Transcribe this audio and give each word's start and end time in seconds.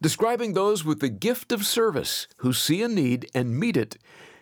describing 0.00 0.54
those 0.54 0.84
with 0.84 1.00
the 1.00 1.08
gift 1.08 1.52
of 1.52 1.64
service 1.66 2.26
who 2.38 2.52
see 2.52 2.82
a 2.82 2.88
need 2.88 3.30
and 3.34 3.58
meet 3.58 3.76
it. 3.76 3.98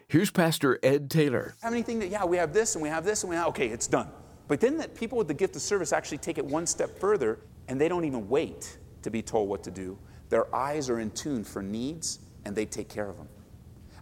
Here's 0.06 0.30
Pastor 0.30 0.78
Ed 0.82 1.10
Taylor. 1.10 1.54
Have 1.62 1.72
anything 1.72 1.98
that, 1.98 2.08
yeah, 2.08 2.24
we 2.24 2.36
have 2.36 2.52
this 2.52 2.74
and 2.74 2.82
we 2.82 2.88
have 2.88 3.04
this 3.04 3.22
and 3.22 3.30
we 3.30 3.36
have, 3.36 3.48
okay, 3.48 3.68
it's 3.68 3.86
done. 3.86 4.08
But 4.46 4.60
then 4.60 4.78
that 4.78 4.94
people 4.94 5.18
with 5.18 5.28
the 5.28 5.34
gift 5.34 5.56
of 5.56 5.62
service 5.62 5.92
actually 5.92 6.18
take 6.18 6.38
it 6.38 6.44
one 6.44 6.66
step 6.66 6.98
further 6.98 7.40
and 7.68 7.80
they 7.80 7.88
don't 7.88 8.04
even 8.04 8.28
wait 8.28 8.78
to 9.02 9.10
be 9.10 9.20
told 9.20 9.48
what 9.48 9.62
to 9.64 9.70
do. 9.70 9.98
Their 10.28 10.54
eyes 10.54 10.88
are 10.88 11.00
in 11.00 11.10
tune 11.10 11.44
for 11.44 11.62
needs 11.62 12.20
and 12.44 12.56
they 12.56 12.64
take 12.64 12.88
care 12.88 13.08
of 13.08 13.16
them. 13.16 13.28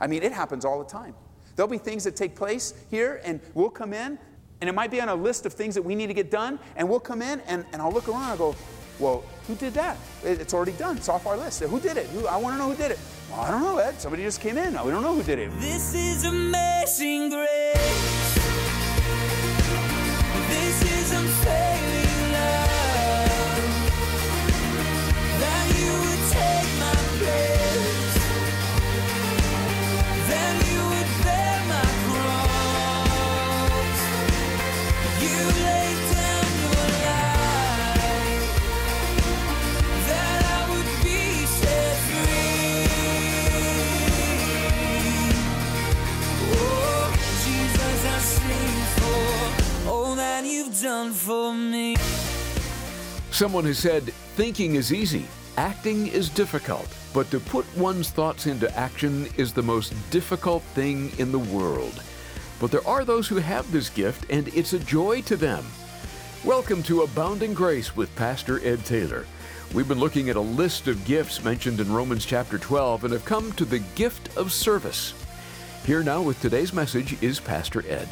I 0.00 0.06
mean, 0.06 0.22
it 0.22 0.32
happens 0.32 0.64
all 0.64 0.78
the 0.78 0.88
time. 0.88 1.14
There'll 1.56 1.70
be 1.70 1.78
things 1.78 2.04
that 2.04 2.14
take 2.14 2.36
place 2.36 2.74
here, 2.90 3.20
and 3.24 3.40
we'll 3.54 3.70
come 3.70 3.94
in, 3.94 4.18
and 4.60 4.68
it 4.68 4.74
might 4.74 4.90
be 4.90 5.00
on 5.00 5.08
a 5.08 5.14
list 5.14 5.46
of 5.46 5.54
things 5.54 5.74
that 5.74 5.82
we 5.82 5.94
need 5.94 6.08
to 6.08 6.14
get 6.14 6.30
done, 6.30 6.58
and 6.76 6.86
we'll 6.86 7.00
come 7.00 7.22
in, 7.22 7.40
and, 7.46 7.64
and 7.72 7.80
I'll 7.80 7.90
look 7.90 8.08
around 8.08 8.30
and 8.30 8.38
go, 8.38 8.54
well, 8.98 9.24
who 9.46 9.54
did 9.54 9.74
that? 9.74 9.96
It's 10.24 10.54
already 10.54 10.72
done. 10.72 10.96
It's 10.96 11.08
off 11.08 11.26
our 11.26 11.36
list. 11.36 11.62
Who 11.62 11.80
did 11.80 11.96
it? 11.96 12.06
Who, 12.06 12.26
I 12.26 12.36
want 12.36 12.54
to 12.54 12.58
know 12.58 12.70
who 12.70 12.76
did 12.76 12.90
it. 12.90 12.98
Well, 13.30 13.40
I 13.40 13.50
don't 13.50 13.62
know, 13.62 13.78
Ed. 13.78 14.00
Somebody 14.00 14.22
just 14.22 14.40
came 14.40 14.56
in. 14.56 14.72
We 14.84 14.90
don't 14.90 15.02
know 15.02 15.14
who 15.14 15.22
did 15.22 15.38
it. 15.38 15.50
This 15.60 15.94
is 15.94 16.24
amazing 16.24 17.30
grace. 17.30 18.15
Someone 53.36 53.66
has 53.66 53.78
said, 53.78 54.04
thinking 54.34 54.76
is 54.76 54.94
easy, 54.94 55.26
acting 55.58 56.06
is 56.06 56.30
difficult, 56.30 56.88
but 57.12 57.30
to 57.30 57.38
put 57.38 57.66
one's 57.76 58.08
thoughts 58.08 58.46
into 58.46 58.74
action 58.74 59.28
is 59.36 59.52
the 59.52 59.62
most 59.62 59.92
difficult 60.10 60.62
thing 60.72 61.12
in 61.18 61.32
the 61.32 61.38
world. 61.38 62.02
But 62.58 62.70
there 62.70 62.88
are 62.88 63.04
those 63.04 63.28
who 63.28 63.36
have 63.36 63.70
this 63.70 63.90
gift, 63.90 64.24
and 64.30 64.48
it's 64.54 64.72
a 64.72 64.78
joy 64.78 65.20
to 65.20 65.36
them. 65.36 65.66
Welcome 66.46 66.82
to 66.84 67.02
Abounding 67.02 67.52
Grace 67.52 67.94
with 67.94 68.16
Pastor 68.16 68.58
Ed 68.66 68.86
Taylor. 68.86 69.26
We've 69.74 69.86
been 69.86 70.00
looking 70.00 70.30
at 70.30 70.36
a 70.36 70.40
list 70.40 70.88
of 70.88 71.04
gifts 71.04 71.44
mentioned 71.44 71.78
in 71.78 71.92
Romans 71.92 72.24
chapter 72.24 72.56
12 72.56 73.04
and 73.04 73.12
have 73.12 73.26
come 73.26 73.52
to 73.52 73.66
the 73.66 73.80
gift 73.96 74.34
of 74.38 74.50
service. 74.50 75.12
Here 75.84 76.02
now 76.02 76.22
with 76.22 76.40
today's 76.40 76.72
message 76.72 77.22
is 77.22 77.38
Pastor 77.38 77.84
Ed. 77.86 78.08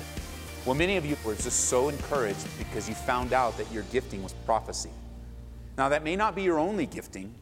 Well, 0.66 0.74
many 0.74 0.98
of 0.98 1.06
you 1.06 1.16
were 1.24 1.34
just 1.34 1.70
so 1.70 1.88
encouraged 1.88 2.46
because 2.58 2.90
you 2.90 2.94
found 2.94 3.32
out 3.32 3.56
that 3.56 3.72
your 3.72 3.84
gifting 3.84 4.22
was 4.22 4.34
prophecy. 4.44 4.90
Now, 5.76 5.88
that 5.88 6.04
may 6.04 6.16
not 6.16 6.36
be 6.36 6.42
your 6.42 6.58
only 6.58 6.86
gifting. 6.86 7.34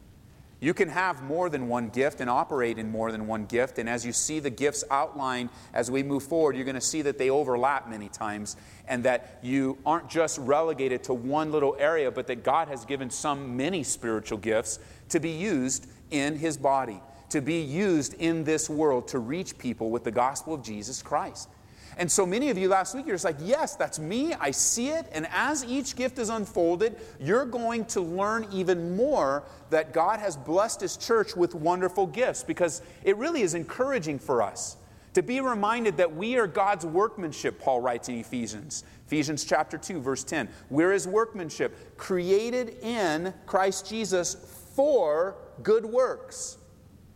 You 0.63 0.73
can 0.73 0.87
have 0.87 1.21
more 1.21 1.49
than 1.49 1.67
one 1.67 1.89
gift 1.89 2.21
and 2.21 2.29
operate 2.29 2.77
in 2.77 2.89
more 2.89 3.11
than 3.11 3.27
one 3.27 3.47
gift. 3.47 3.79
And 3.79 3.89
as 3.89 4.05
you 4.05 4.13
see 4.13 4.39
the 4.39 4.49
gifts 4.49 4.85
outlined 4.89 5.49
as 5.73 5.91
we 5.91 6.03
move 6.03 6.23
forward, 6.23 6.55
you're 6.55 6.63
going 6.63 6.75
to 6.75 6.81
see 6.81 7.01
that 7.01 7.17
they 7.17 7.29
overlap 7.29 7.89
many 7.89 8.07
times 8.07 8.55
and 8.87 9.03
that 9.03 9.39
you 9.41 9.77
aren't 9.85 10.09
just 10.09 10.37
relegated 10.37 11.03
to 11.03 11.13
one 11.13 11.51
little 11.51 11.75
area, 11.77 12.09
but 12.09 12.27
that 12.27 12.43
God 12.45 12.69
has 12.69 12.85
given 12.85 13.09
some 13.09 13.57
many 13.57 13.83
spiritual 13.83 14.37
gifts 14.37 14.79
to 15.09 15.19
be 15.19 15.31
used 15.31 15.87
in 16.11 16.37
His 16.37 16.55
body, 16.55 17.01
to 17.27 17.41
be 17.41 17.59
used 17.59 18.13
in 18.13 18.45
this 18.45 18.69
world 18.69 19.09
to 19.09 19.19
reach 19.19 19.57
people 19.57 19.89
with 19.89 20.05
the 20.05 20.11
gospel 20.11 20.53
of 20.53 20.63
Jesus 20.63 21.01
Christ. 21.01 21.49
And 21.97 22.11
so 22.11 22.25
many 22.25 22.49
of 22.49 22.57
you 22.57 22.69
last 22.69 22.95
week, 22.95 23.05
you're 23.05 23.15
just 23.15 23.25
like, 23.25 23.37
yes, 23.39 23.75
that's 23.75 23.99
me. 23.99 24.33
I 24.33 24.51
see 24.51 24.89
it. 24.89 25.07
And 25.11 25.27
as 25.31 25.63
each 25.65 25.95
gift 25.95 26.19
is 26.19 26.29
unfolded, 26.29 26.97
you're 27.19 27.45
going 27.45 27.85
to 27.85 28.01
learn 28.01 28.47
even 28.51 28.95
more 28.95 29.43
that 29.69 29.93
God 29.93 30.19
has 30.19 30.35
blessed 30.37 30.81
His 30.81 30.97
church 30.97 31.35
with 31.35 31.55
wonderful 31.55 32.07
gifts 32.07 32.43
because 32.43 32.81
it 33.03 33.17
really 33.17 33.41
is 33.41 33.53
encouraging 33.53 34.19
for 34.19 34.41
us 34.41 34.77
to 35.13 35.21
be 35.21 35.39
reminded 35.41 35.97
that 35.97 36.15
we 36.15 36.37
are 36.37 36.47
God's 36.47 36.85
workmanship, 36.85 37.59
Paul 37.59 37.81
writes 37.81 38.09
in 38.09 38.15
Ephesians. 38.15 38.83
Ephesians 39.05 39.45
chapter 39.45 39.77
2, 39.77 40.01
verse 40.01 40.23
10. 40.23 40.49
We're 40.69 40.91
His 40.91 41.07
workmanship, 41.07 41.97
created 41.97 42.77
in 42.81 43.33
Christ 43.45 43.87
Jesus 43.87 44.35
for 44.75 45.35
good 45.61 45.85
works. 45.85 46.57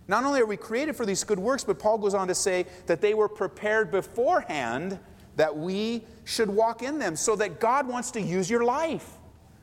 Not 0.07 0.23
only 0.23 0.39
are 0.39 0.45
we 0.45 0.57
created 0.57 0.95
for 0.95 1.05
these 1.05 1.23
good 1.23 1.39
works, 1.39 1.63
but 1.63 1.79
Paul 1.79 1.97
goes 1.97 2.13
on 2.13 2.27
to 2.27 2.35
say 2.35 2.65
that 2.85 3.01
they 3.01 3.13
were 3.13 3.27
prepared 3.27 3.91
beforehand 3.91 4.99
that 5.35 5.55
we 5.55 6.03
should 6.25 6.49
walk 6.49 6.81
in 6.81 6.97
them, 6.97 7.15
so 7.15 7.35
that 7.35 7.59
God 7.59 7.87
wants 7.87 8.11
to 8.11 8.21
use 8.21 8.49
your 8.49 8.63
life. 8.63 9.07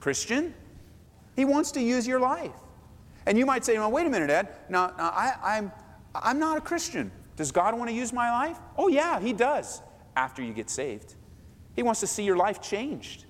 Christian, 0.00 0.54
He 1.34 1.44
wants 1.44 1.72
to 1.72 1.80
use 1.80 2.06
your 2.06 2.20
life. 2.20 2.52
And 3.26 3.36
you 3.36 3.44
might 3.44 3.64
say, 3.64 3.78
well, 3.78 3.90
wait 3.90 4.06
a 4.06 4.10
minute, 4.10 4.30
Ed. 4.30 4.48
Now, 4.68 4.92
now 4.96 5.08
I, 5.08 5.34
I'm, 5.42 5.72
I'm 6.14 6.38
not 6.38 6.58
a 6.58 6.60
Christian. 6.60 7.10
Does 7.36 7.50
God 7.50 7.76
want 7.76 7.90
to 7.90 7.96
use 7.96 8.12
my 8.12 8.30
life? 8.30 8.58
Oh, 8.78 8.88
yeah, 8.88 9.18
He 9.18 9.32
does, 9.32 9.82
after 10.16 10.42
you 10.42 10.52
get 10.52 10.70
saved. 10.70 11.14
He 11.74 11.82
wants 11.82 12.00
to 12.00 12.06
see 12.06 12.22
your 12.22 12.36
life 12.36 12.62
changed. 12.62 13.23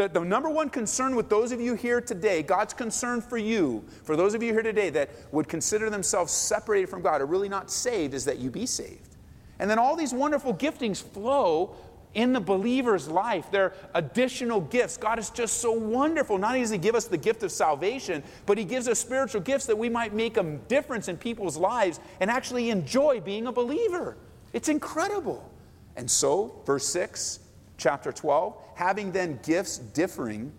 The, 0.00 0.08
the 0.08 0.20
number 0.20 0.48
one 0.48 0.70
concern 0.70 1.14
with 1.14 1.28
those 1.28 1.52
of 1.52 1.60
you 1.60 1.74
here 1.74 2.00
today, 2.00 2.42
God's 2.42 2.72
concern 2.72 3.20
for 3.20 3.36
you, 3.36 3.84
for 4.02 4.16
those 4.16 4.32
of 4.32 4.42
you 4.42 4.50
here 4.50 4.62
today 4.62 4.88
that 4.88 5.10
would 5.30 5.46
consider 5.46 5.90
themselves 5.90 6.32
separated 6.32 6.88
from 6.88 7.02
God 7.02 7.20
or 7.20 7.26
really 7.26 7.50
not 7.50 7.70
saved, 7.70 8.14
is 8.14 8.24
that 8.24 8.38
you 8.38 8.48
be 8.48 8.64
saved. 8.64 9.16
And 9.58 9.68
then 9.68 9.78
all 9.78 9.96
these 9.96 10.14
wonderful 10.14 10.54
giftings 10.54 11.02
flow 11.02 11.76
in 12.14 12.32
the 12.32 12.40
believer's 12.40 13.08
life. 13.08 13.50
They're 13.50 13.74
additional 13.92 14.62
gifts. 14.62 14.96
God 14.96 15.18
is 15.18 15.28
just 15.28 15.58
so 15.58 15.70
wonderful. 15.72 16.38
Not 16.38 16.52
only 16.52 16.60
does 16.60 16.70
He 16.70 16.78
give 16.78 16.94
us 16.94 17.04
the 17.04 17.18
gift 17.18 17.42
of 17.42 17.52
salvation, 17.52 18.22
but 18.46 18.56
He 18.56 18.64
gives 18.64 18.88
us 18.88 18.98
spiritual 18.98 19.42
gifts 19.42 19.66
that 19.66 19.76
we 19.76 19.90
might 19.90 20.14
make 20.14 20.38
a 20.38 20.44
difference 20.68 21.08
in 21.08 21.18
people's 21.18 21.58
lives 21.58 22.00
and 22.20 22.30
actually 22.30 22.70
enjoy 22.70 23.20
being 23.20 23.48
a 23.48 23.52
believer. 23.52 24.16
It's 24.54 24.70
incredible. 24.70 25.52
And 25.94 26.10
so, 26.10 26.62
verse 26.64 26.86
6, 26.86 27.40
chapter 27.80 28.12
12, 28.12 28.54
having 28.74 29.10
then 29.10 29.40
gifts 29.42 29.78
differing 29.78 30.52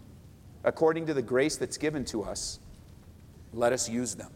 according 0.63 1.05
to 1.05 1.13
the 1.13 1.21
grace 1.21 1.55
that's 1.55 1.77
given 1.77 2.03
to 2.05 2.23
us, 2.23 2.59
let 3.53 3.71
us 3.71 3.87
use 3.87 4.15
them. 4.15 4.31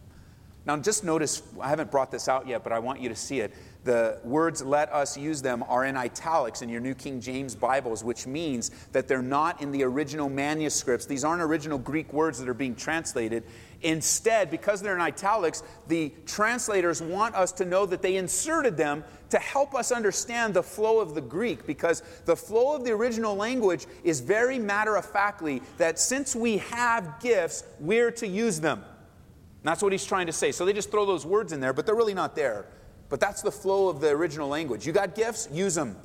Now, 0.65 0.77
just 0.77 1.03
notice, 1.03 1.43
I 1.59 1.69
haven't 1.69 1.91
brought 1.91 2.11
this 2.11 2.27
out 2.27 2.47
yet, 2.47 2.63
but 2.63 2.71
I 2.71 2.79
want 2.79 2.99
you 2.99 3.09
to 3.09 3.15
see 3.15 3.39
it. 3.39 3.53
The 3.85 4.19
words 4.23 4.63
let 4.63 4.91
us 4.91 5.15
use 5.15 5.43
them 5.43 5.63
are 5.67 5.85
in 5.85 5.95
italics 5.95 6.63
in 6.63 6.69
your 6.69 6.81
New 6.81 6.95
King 6.95 7.21
James 7.21 7.53
Bibles, 7.53 8.03
which 8.03 8.25
means 8.25 8.71
that 8.93 9.07
they're 9.07 9.21
not 9.21 9.61
in 9.61 9.71
the 9.71 9.83
original 9.83 10.27
manuscripts. 10.27 11.05
These 11.05 11.23
aren't 11.23 11.43
original 11.43 11.77
Greek 11.77 12.11
words 12.11 12.39
that 12.39 12.49
are 12.49 12.55
being 12.55 12.75
translated. 12.75 13.43
Instead, 13.83 14.49
because 14.49 14.81
they're 14.81 14.95
in 14.95 15.01
italics, 15.01 15.61
the 15.87 16.11
translators 16.25 16.99
want 16.99 17.35
us 17.35 17.51
to 17.51 17.63
know 17.63 17.85
that 17.85 18.01
they 18.01 18.15
inserted 18.15 18.75
them 18.75 19.03
to 19.29 19.37
help 19.37 19.75
us 19.75 19.91
understand 19.91 20.55
the 20.55 20.63
flow 20.63 20.99
of 20.99 21.13
the 21.13 21.21
Greek, 21.21 21.67
because 21.67 22.01
the 22.25 22.35
flow 22.35 22.75
of 22.75 22.85
the 22.85 22.91
original 22.91 23.35
language 23.35 23.85
is 24.03 24.19
very 24.19 24.57
matter 24.57 24.95
of 24.95 25.05
factly 25.05 25.61
that 25.77 25.99
since 25.99 26.35
we 26.35 26.57
have 26.57 27.19
gifts, 27.19 27.63
we're 27.79 28.09
to 28.09 28.25
use 28.25 28.59
them. 28.59 28.79
And 28.79 29.63
that's 29.63 29.83
what 29.83 29.91
he's 29.91 30.05
trying 30.05 30.25
to 30.25 30.33
say. 30.33 30.51
So 30.51 30.65
they 30.65 30.73
just 30.73 30.89
throw 30.89 31.05
those 31.05 31.23
words 31.23 31.53
in 31.53 31.59
there, 31.59 31.71
but 31.71 31.85
they're 31.85 31.93
really 31.93 32.15
not 32.15 32.35
there. 32.35 32.65
But 33.15 33.21
that's 33.21 33.41
the 33.41 33.49
flow 33.49 33.87
of 33.87 34.01
the 34.01 34.09
original 34.09 34.49
language. 34.49 34.85
You 34.85 34.91
got 34.91 35.15
gifts, 35.15 35.47
use 35.49 35.73
them. 35.73 35.95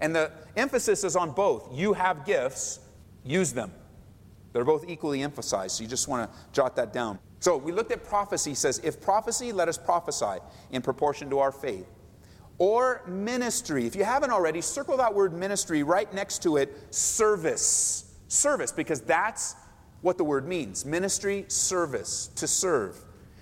And 0.00 0.16
the 0.16 0.32
emphasis 0.56 1.04
is 1.04 1.14
on 1.14 1.32
both. 1.32 1.68
You 1.74 1.92
have 1.92 2.24
gifts, 2.24 2.80
use 3.22 3.52
them. 3.52 3.70
They're 4.54 4.64
both 4.64 4.88
equally 4.88 5.20
emphasized, 5.20 5.76
so 5.76 5.82
you 5.82 5.90
just 5.90 6.08
want 6.08 6.32
to 6.32 6.38
jot 6.54 6.74
that 6.76 6.90
down. 6.90 7.18
So 7.40 7.58
we 7.58 7.70
looked 7.70 7.92
at 7.92 8.02
prophecy, 8.02 8.54
says, 8.54 8.80
if 8.82 8.98
prophecy, 8.98 9.52
let 9.52 9.68
us 9.68 9.76
prophesy 9.76 10.38
in 10.70 10.80
proportion 10.80 11.28
to 11.28 11.38
our 11.38 11.52
faith. 11.52 11.86
Or 12.56 13.02
ministry. 13.06 13.84
If 13.84 13.94
you 13.94 14.04
haven't 14.04 14.30
already, 14.30 14.62
circle 14.62 14.96
that 14.96 15.12
word 15.12 15.34
ministry 15.34 15.82
right 15.82 16.10
next 16.14 16.42
to 16.44 16.56
it, 16.56 16.94
service. 16.94 18.10
Service, 18.28 18.72
because 18.72 19.02
that's 19.02 19.54
what 20.00 20.16
the 20.16 20.24
word 20.24 20.48
means 20.48 20.86
ministry, 20.86 21.44
service, 21.48 22.28
to 22.36 22.46
serve. 22.46 22.96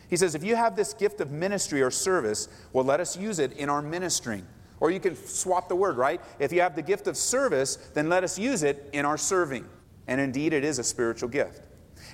He 0.08 0.16
says, 0.16 0.34
if 0.34 0.44
you 0.44 0.56
have 0.56 0.76
this 0.76 0.94
gift 0.94 1.20
of 1.20 1.30
ministry 1.30 1.82
or 1.82 1.90
service, 1.90 2.48
well, 2.72 2.84
let 2.84 3.00
us 3.00 3.16
use 3.16 3.38
it 3.38 3.52
in 3.52 3.68
our 3.68 3.82
ministering. 3.82 4.46
Or 4.78 4.90
you 4.90 5.00
can 5.00 5.16
swap 5.16 5.68
the 5.68 5.76
word, 5.76 5.96
right? 5.96 6.20
If 6.38 6.52
you 6.52 6.60
have 6.60 6.76
the 6.76 6.82
gift 6.82 7.06
of 7.06 7.16
service, 7.16 7.76
then 7.94 8.08
let 8.08 8.24
us 8.24 8.38
use 8.38 8.62
it 8.62 8.88
in 8.92 9.04
our 9.04 9.16
serving. 9.16 9.66
And 10.06 10.20
indeed, 10.20 10.52
it 10.52 10.64
is 10.64 10.78
a 10.78 10.84
spiritual 10.84 11.28
gift. 11.28 11.62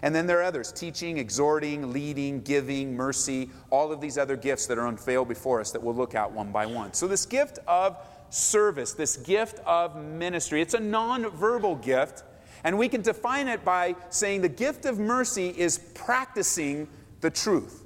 And 0.02 0.14
then 0.14 0.26
there 0.26 0.40
are 0.40 0.44
others 0.44 0.72
teaching, 0.72 1.18
exhorting, 1.18 1.92
leading, 1.92 2.40
giving, 2.42 2.96
mercy, 2.96 3.50
all 3.70 3.92
of 3.92 4.00
these 4.00 4.16
other 4.16 4.36
gifts 4.36 4.66
that 4.66 4.78
are 4.78 4.86
unveiled 4.86 5.28
before 5.28 5.60
us 5.60 5.70
that 5.72 5.82
we'll 5.82 5.94
look 5.94 6.14
at 6.14 6.30
one 6.30 6.50
by 6.50 6.66
one. 6.66 6.92
So, 6.92 7.06
this 7.06 7.26
gift 7.26 7.58
of 7.68 7.96
service, 8.30 8.94
this 8.94 9.16
gift 9.16 9.60
of 9.60 9.96
ministry, 9.96 10.62
it's 10.62 10.74
a 10.74 10.80
non 10.80 11.30
verbal 11.30 11.76
gift. 11.76 12.24
And 12.64 12.78
we 12.78 12.88
can 12.88 13.02
define 13.02 13.48
it 13.48 13.64
by 13.64 13.96
saying 14.10 14.42
the 14.42 14.48
gift 14.48 14.86
of 14.86 14.98
mercy 14.98 15.48
is 15.48 15.78
practicing 15.78 16.88
the 17.20 17.30
truth. 17.30 17.81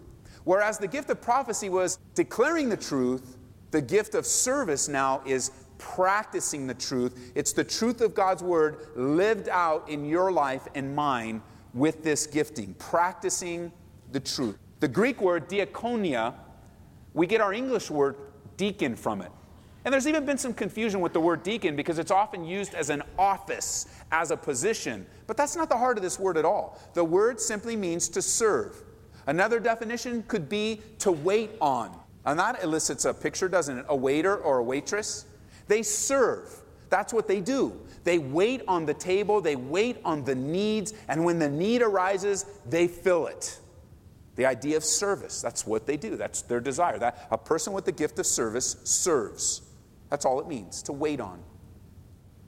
Whereas 0.46 0.78
the 0.78 0.86
gift 0.86 1.10
of 1.10 1.20
prophecy 1.20 1.68
was 1.68 1.98
declaring 2.14 2.68
the 2.68 2.76
truth, 2.76 3.36
the 3.72 3.82
gift 3.82 4.14
of 4.14 4.24
service 4.24 4.86
now 4.86 5.20
is 5.26 5.50
practicing 5.76 6.68
the 6.68 6.74
truth. 6.74 7.32
It's 7.34 7.52
the 7.52 7.64
truth 7.64 8.00
of 8.00 8.14
God's 8.14 8.44
word 8.44 8.86
lived 8.94 9.48
out 9.48 9.88
in 9.88 10.04
your 10.04 10.30
life 10.30 10.68
and 10.76 10.94
mine 10.94 11.42
with 11.74 12.04
this 12.04 12.28
gifting, 12.28 12.74
practicing 12.74 13.72
the 14.12 14.20
truth. 14.20 14.56
The 14.78 14.86
Greek 14.86 15.20
word 15.20 15.48
diakonia, 15.48 16.34
we 17.12 17.26
get 17.26 17.40
our 17.40 17.52
English 17.52 17.90
word 17.90 18.14
deacon 18.56 18.94
from 18.94 19.22
it. 19.22 19.32
And 19.84 19.92
there's 19.92 20.06
even 20.06 20.24
been 20.24 20.38
some 20.38 20.54
confusion 20.54 21.00
with 21.00 21.12
the 21.12 21.20
word 21.20 21.42
deacon 21.42 21.74
because 21.74 21.98
it's 21.98 22.12
often 22.12 22.44
used 22.44 22.72
as 22.72 22.88
an 22.88 23.02
office, 23.18 23.88
as 24.12 24.30
a 24.30 24.36
position. 24.36 25.06
But 25.26 25.36
that's 25.36 25.56
not 25.56 25.68
the 25.68 25.76
heart 25.76 25.96
of 25.96 26.04
this 26.04 26.20
word 26.20 26.36
at 26.36 26.44
all. 26.44 26.80
The 26.94 27.02
word 27.02 27.40
simply 27.40 27.74
means 27.74 28.08
to 28.10 28.22
serve. 28.22 28.80
Another 29.26 29.60
definition 29.60 30.22
could 30.24 30.48
be 30.48 30.80
to 31.00 31.12
wait 31.12 31.50
on. 31.60 31.96
And 32.24 32.38
that 32.38 32.62
elicits 32.62 33.04
a 33.04 33.14
picture, 33.14 33.48
doesn't 33.48 33.78
it? 33.78 33.86
A 33.88 33.96
waiter 33.96 34.36
or 34.36 34.58
a 34.58 34.62
waitress. 34.62 35.26
They 35.68 35.82
serve. 35.82 36.48
That's 36.88 37.12
what 37.12 37.28
they 37.28 37.40
do. 37.40 37.78
They 38.04 38.18
wait 38.18 38.62
on 38.68 38.86
the 38.86 38.94
table, 38.94 39.40
they 39.40 39.56
wait 39.56 39.98
on 40.04 40.24
the 40.24 40.34
needs, 40.34 40.94
and 41.08 41.24
when 41.24 41.40
the 41.40 41.50
need 41.50 41.82
arises, 41.82 42.46
they 42.64 42.86
fill 42.86 43.26
it. 43.26 43.58
The 44.36 44.46
idea 44.46 44.76
of 44.76 44.84
service, 44.84 45.42
that's 45.42 45.66
what 45.66 45.86
they 45.86 45.96
do. 45.96 46.16
That's 46.16 46.42
their 46.42 46.60
desire. 46.60 46.98
That 46.98 47.26
a 47.32 47.38
person 47.38 47.72
with 47.72 47.84
the 47.84 47.92
gift 47.92 48.18
of 48.20 48.26
service 48.26 48.76
serves. 48.84 49.62
That's 50.08 50.24
all 50.24 50.40
it 50.40 50.46
means, 50.46 50.82
to 50.82 50.92
wait 50.92 51.20
on. 51.20 51.42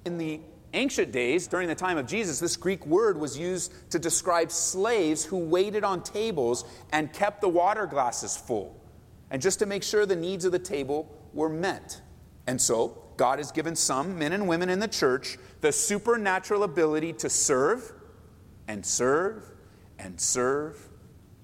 In 0.04 0.16
the 0.16 0.40
ancient 0.74 1.12
days, 1.12 1.46
during 1.46 1.68
the 1.68 1.74
time 1.74 1.98
of 1.98 2.06
Jesus, 2.06 2.40
this 2.40 2.56
Greek 2.56 2.86
word 2.86 3.18
was 3.18 3.38
used 3.38 3.72
to 3.90 3.98
describe 3.98 4.50
slaves 4.50 5.24
who 5.24 5.38
waited 5.38 5.84
on 5.84 6.02
tables 6.02 6.64
and 6.92 7.12
kept 7.12 7.40
the 7.40 7.48
water 7.48 7.86
glasses 7.86 8.36
full, 8.36 8.78
and 9.30 9.40
just 9.40 9.58
to 9.58 9.66
make 9.66 9.82
sure 9.82 10.06
the 10.06 10.16
needs 10.16 10.44
of 10.44 10.52
the 10.52 10.58
table 10.58 11.14
were 11.32 11.48
met. 11.48 12.00
And 12.46 12.60
so, 12.60 13.02
God 13.16 13.38
has 13.38 13.50
given 13.50 13.74
some 13.74 14.18
men 14.18 14.32
and 14.32 14.48
women 14.48 14.70
in 14.70 14.78
the 14.78 14.88
church 14.88 15.38
the 15.60 15.72
supernatural 15.72 16.62
ability 16.62 17.12
to 17.14 17.28
serve 17.28 17.92
and 18.68 18.84
serve 18.86 19.42
and 19.98 20.20
serve 20.20 20.88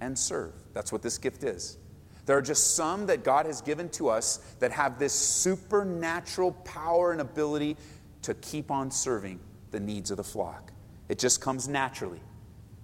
and 0.00 0.18
serve. 0.18 0.52
That's 0.72 0.92
what 0.92 1.02
this 1.02 1.18
gift 1.18 1.42
is. 1.42 1.78
There 2.26 2.38
are 2.38 2.42
just 2.42 2.74
some 2.74 3.06
that 3.06 3.22
God 3.22 3.44
has 3.46 3.60
given 3.60 3.90
to 3.90 4.08
us 4.08 4.38
that 4.58 4.72
have 4.72 4.98
this 4.98 5.12
supernatural 5.12 6.52
power 6.52 7.12
and 7.12 7.20
ability 7.20 7.76
to 8.24 8.34
keep 8.34 8.70
on 8.70 8.90
serving 8.90 9.40
the 9.70 9.80
needs 9.80 10.10
of 10.10 10.16
the 10.16 10.24
flock. 10.24 10.72
It 11.08 11.18
just 11.18 11.40
comes 11.40 11.68
naturally. 11.68 12.20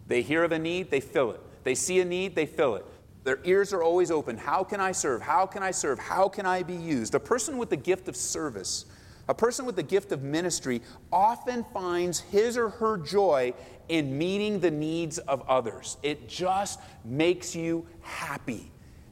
They 0.07 0.23
hear 0.23 0.45
of 0.45 0.53
a 0.53 0.59
need, 0.59 0.91
they 0.91 1.01
fill 1.01 1.31
it. 1.33 1.41
They 1.65 1.75
see 1.75 2.01
a 2.01 2.05
need, 2.05 2.35
they 2.35 2.47
fill 2.47 2.77
it. 2.77 2.85
Their 3.25 3.39
ears 3.45 3.73
are 3.73 3.83
always 3.83 4.11
open. 4.11 4.37
How 4.37 4.65
can 4.65 4.81
I 4.81 4.93
serve? 4.93 5.23
How 5.23 5.47
can 5.47 5.63
I 5.63 5.71
serve? 5.71 5.99
How 5.99 6.29
can 6.29 6.47
I 6.47 6.63
be 6.63 6.75
used? 6.75 7.15
A 7.15 7.21
person 7.21 7.59
with 7.59 7.71
the 7.71 7.77
gift 7.77 8.09
of 8.09 8.17
service, 8.17 8.87
a 9.29 9.35
person 9.35 9.67
with 9.67 9.77
the 9.77 9.83
gift 9.83 10.13
of 10.13 10.23
ministry, 10.23 10.83
often 11.13 11.65
finds 11.73 12.21
his 12.21 12.57
or 12.57 12.71
her 12.71 12.97
joy 12.99 13.53
in 13.89 14.17
meeting 14.17 14.61
the 14.61 14.71
needs 14.71 15.19
of 15.19 15.43
others. 15.49 15.97
It 16.03 16.29
just 16.29 16.81
makes 17.05 17.55
you 17.55 17.87
happy. 18.01 18.71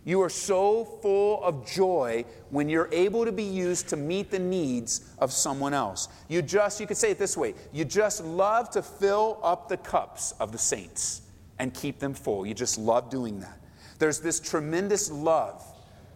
You 0.08 0.22
are 0.22 0.30
so 0.30 0.86
full 0.86 1.44
of 1.44 1.70
joy 1.70 2.24
when 2.48 2.70
you're 2.70 2.88
able 2.92 3.26
to 3.26 3.30
be 3.30 3.42
used 3.42 3.88
to 3.88 3.96
meet 3.98 4.30
the 4.30 4.38
needs 4.38 5.02
of 5.18 5.30
someone 5.30 5.74
else. 5.74 6.08
You 6.28 6.40
just, 6.40 6.80
you 6.80 6.86
could 6.86 6.96
say 6.96 7.10
it 7.10 7.18
this 7.18 7.36
way 7.36 7.52
you 7.74 7.84
just 7.84 8.24
love 8.24 8.70
to 8.70 8.80
fill 8.80 9.38
up 9.42 9.68
the 9.68 9.76
cups 9.76 10.32
of 10.40 10.50
the 10.50 10.56
saints 10.56 11.20
and 11.58 11.74
keep 11.74 11.98
them 11.98 12.14
full. 12.14 12.46
You 12.46 12.54
just 12.54 12.78
love 12.78 13.10
doing 13.10 13.40
that. 13.40 13.60
There's 13.98 14.18
this 14.18 14.40
tremendous 14.40 15.10
love 15.10 15.62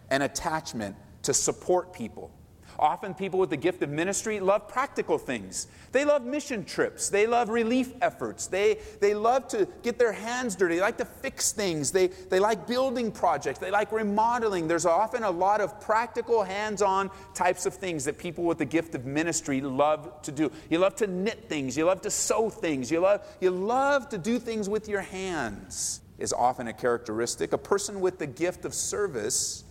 and 0.09 0.23
attachment 0.23 0.95
to 1.21 1.31
support 1.31 1.93
people. 1.93 2.31
Often, 2.79 3.15
people 3.15 3.39
with 3.39 3.49
the 3.49 3.57
gift 3.57 3.83
of 3.83 3.89
ministry 3.89 4.39
love 4.39 4.67
practical 4.67 5.17
things. 5.17 5.67
They 5.91 6.05
love 6.05 6.23
mission 6.25 6.65
trips. 6.65 7.09
They 7.09 7.27
love 7.27 7.49
relief 7.49 7.93
efforts. 8.01 8.47
They, 8.47 8.79
they 8.99 9.13
love 9.13 9.47
to 9.49 9.67
get 9.83 9.99
their 9.99 10.11
hands 10.11 10.55
dirty. 10.55 10.75
They 10.75 10.81
like 10.81 10.97
to 10.97 11.05
fix 11.05 11.51
things. 11.51 11.91
They, 11.91 12.07
they 12.07 12.39
like 12.39 12.67
building 12.67 13.11
projects. 13.11 13.59
They 13.59 13.71
like 13.71 13.91
remodeling. 13.91 14.67
There's 14.67 14.85
often 14.85 15.23
a 15.23 15.31
lot 15.31 15.61
of 15.61 15.79
practical, 15.79 16.43
hands 16.43 16.81
on 16.81 17.11
types 17.33 17.65
of 17.65 17.73
things 17.75 18.05
that 18.05 18.17
people 18.17 18.43
with 18.43 18.57
the 18.57 18.65
gift 18.65 18.95
of 18.95 19.05
ministry 19.05 19.61
love 19.61 20.21
to 20.23 20.31
do. 20.31 20.51
You 20.69 20.79
love 20.79 20.95
to 20.97 21.07
knit 21.07 21.47
things. 21.49 21.77
You 21.77 21.85
love 21.85 22.01
to 22.01 22.11
sew 22.11 22.49
things. 22.49 22.89
You 22.89 22.99
love, 22.99 23.25
you 23.39 23.51
love 23.51 24.09
to 24.09 24.17
do 24.17 24.39
things 24.39 24.67
with 24.69 24.87
your 24.87 25.01
hands 25.01 26.01
is 26.19 26.33
often 26.33 26.67
a 26.67 26.73
characteristic. 26.73 27.53
A 27.53 27.57
person 27.57 27.99
with 27.99 28.19
the 28.19 28.27
gift 28.27 28.65
of 28.65 28.73
service 28.73 29.63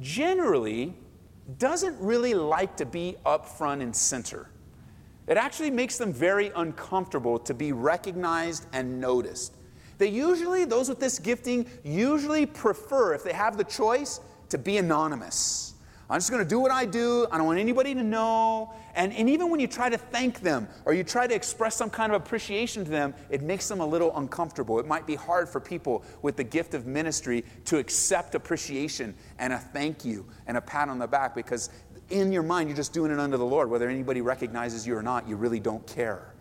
generally 0.00 0.94
doesn't 1.58 1.96
really 2.00 2.34
like 2.34 2.76
to 2.76 2.86
be 2.86 3.16
up 3.24 3.46
front 3.46 3.82
and 3.82 3.94
center. 3.94 4.48
It 5.26 5.36
actually 5.36 5.70
makes 5.70 5.96
them 5.96 6.12
very 6.12 6.50
uncomfortable 6.56 7.38
to 7.40 7.54
be 7.54 7.72
recognized 7.72 8.66
and 8.72 9.00
noticed. 9.00 9.54
They 9.98 10.08
usually, 10.08 10.64
those 10.64 10.88
with 10.88 10.98
this 10.98 11.18
gifting, 11.18 11.66
usually 11.84 12.46
prefer, 12.46 13.14
if 13.14 13.22
they 13.22 13.32
have 13.32 13.56
the 13.56 13.64
choice, 13.64 14.20
to 14.48 14.58
be 14.58 14.78
anonymous. 14.78 15.69
I'm 16.10 16.18
just 16.18 16.30
going 16.30 16.42
to 16.42 16.48
do 16.48 16.58
what 16.58 16.72
I 16.72 16.86
do. 16.86 17.28
I 17.30 17.38
don't 17.38 17.46
want 17.46 17.60
anybody 17.60 17.94
to 17.94 18.02
know. 18.02 18.74
And, 18.96 19.12
and 19.12 19.30
even 19.30 19.48
when 19.48 19.60
you 19.60 19.68
try 19.68 19.88
to 19.88 19.96
thank 19.96 20.40
them 20.40 20.66
or 20.84 20.92
you 20.92 21.04
try 21.04 21.28
to 21.28 21.34
express 21.34 21.76
some 21.76 21.88
kind 21.88 22.12
of 22.12 22.20
appreciation 22.20 22.84
to 22.84 22.90
them, 22.90 23.14
it 23.30 23.42
makes 23.42 23.68
them 23.68 23.80
a 23.80 23.86
little 23.86 24.16
uncomfortable. 24.16 24.80
It 24.80 24.86
might 24.86 25.06
be 25.06 25.14
hard 25.14 25.48
for 25.48 25.60
people 25.60 26.02
with 26.22 26.36
the 26.36 26.42
gift 26.42 26.74
of 26.74 26.84
ministry 26.84 27.44
to 27.66 27.78
accept 27.78 28.34
appreciation 28.34 29.14
and 29.38 29.52
a 29.52 29.58
thank 29.58 30.04
you 30.04 30.26
and 30.48 30.56
a 30.56 30.60
pat 30.60 30.88
on 30.88 30.98
the 30.98 31.06
back 31.06 31.32
because 31.32 31.70
in 32.08 32.32
your 32.32 32.42
mind, 32.42 32.68
you're 32.68 32.76
just 32.76 32.92
doing 32.92 33.12
it 33.12 33.20
under 33.20 33.36
the 33.36 33.46
Lord. 33.46 33.70
Whether 33.70 33.88
anybody 33.88 34.20
recognizes 34.20 34.84
you 34.84 34.96
or 34.96 35.02
not, 35.04 35.28
you 35.28 35.36
really 35.36 35.60
don't 35.60 35.86
care. 35.86 36.34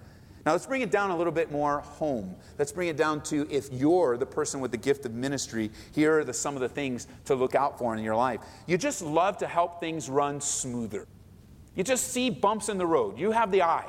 Now, 0.46 0.54
let's 0.54 0.66
bring 0.66 0.82
it 0.82 0.92
down 0.92 1.12
a 1.12 1.18
little 1.18 1.34
bit 1.34 1.52
more 1.52 1.80
home. 1.82 2.36
Let's 2.58 2.72
bring 2.72 2.88
it 2.88 2.98
down 2.98 3.22
to 3.24 3.48
if 3.50 3.72
you're 3.72 4.18
the 4.18 4.26
person 4.26 4.60
with 4.60 4.72
the 4.72 4.78
gift 4.78 5.06
of 5.06 5.14
ministry, 5.14 5.70
here 5.94 6.20
are 6.20 6.24
the, 6.24 6.34
some 6.34 6.56
of 6.56 6.62
the 6.62 6.70
things 6.70 7.08
to 7.26 7.36
look 7.36 7.56
out 7.56 7.78
for 7.78 7.96
in 7.96 8.04
your 8.04 8.16
life. 8.16 8.40
You 8.66 8.78
just 8.78 9.02
love 9.02 9.38
to 9.40 9.48
help 9.48 9.80
things 9.80 10.10
run 10.10 10.40
smoother. 10.40 11.08
You 11.76 11.84
just 11.84 12.12
see 12.12 12.30
bumps 12.30 12.70
in 12.70 12.78
the 12.78 12.86
road. 12.86 13.18
You 13.18 13.32
have 13.32 13.52
the 13.52 13.62
eye. 13.62 13.88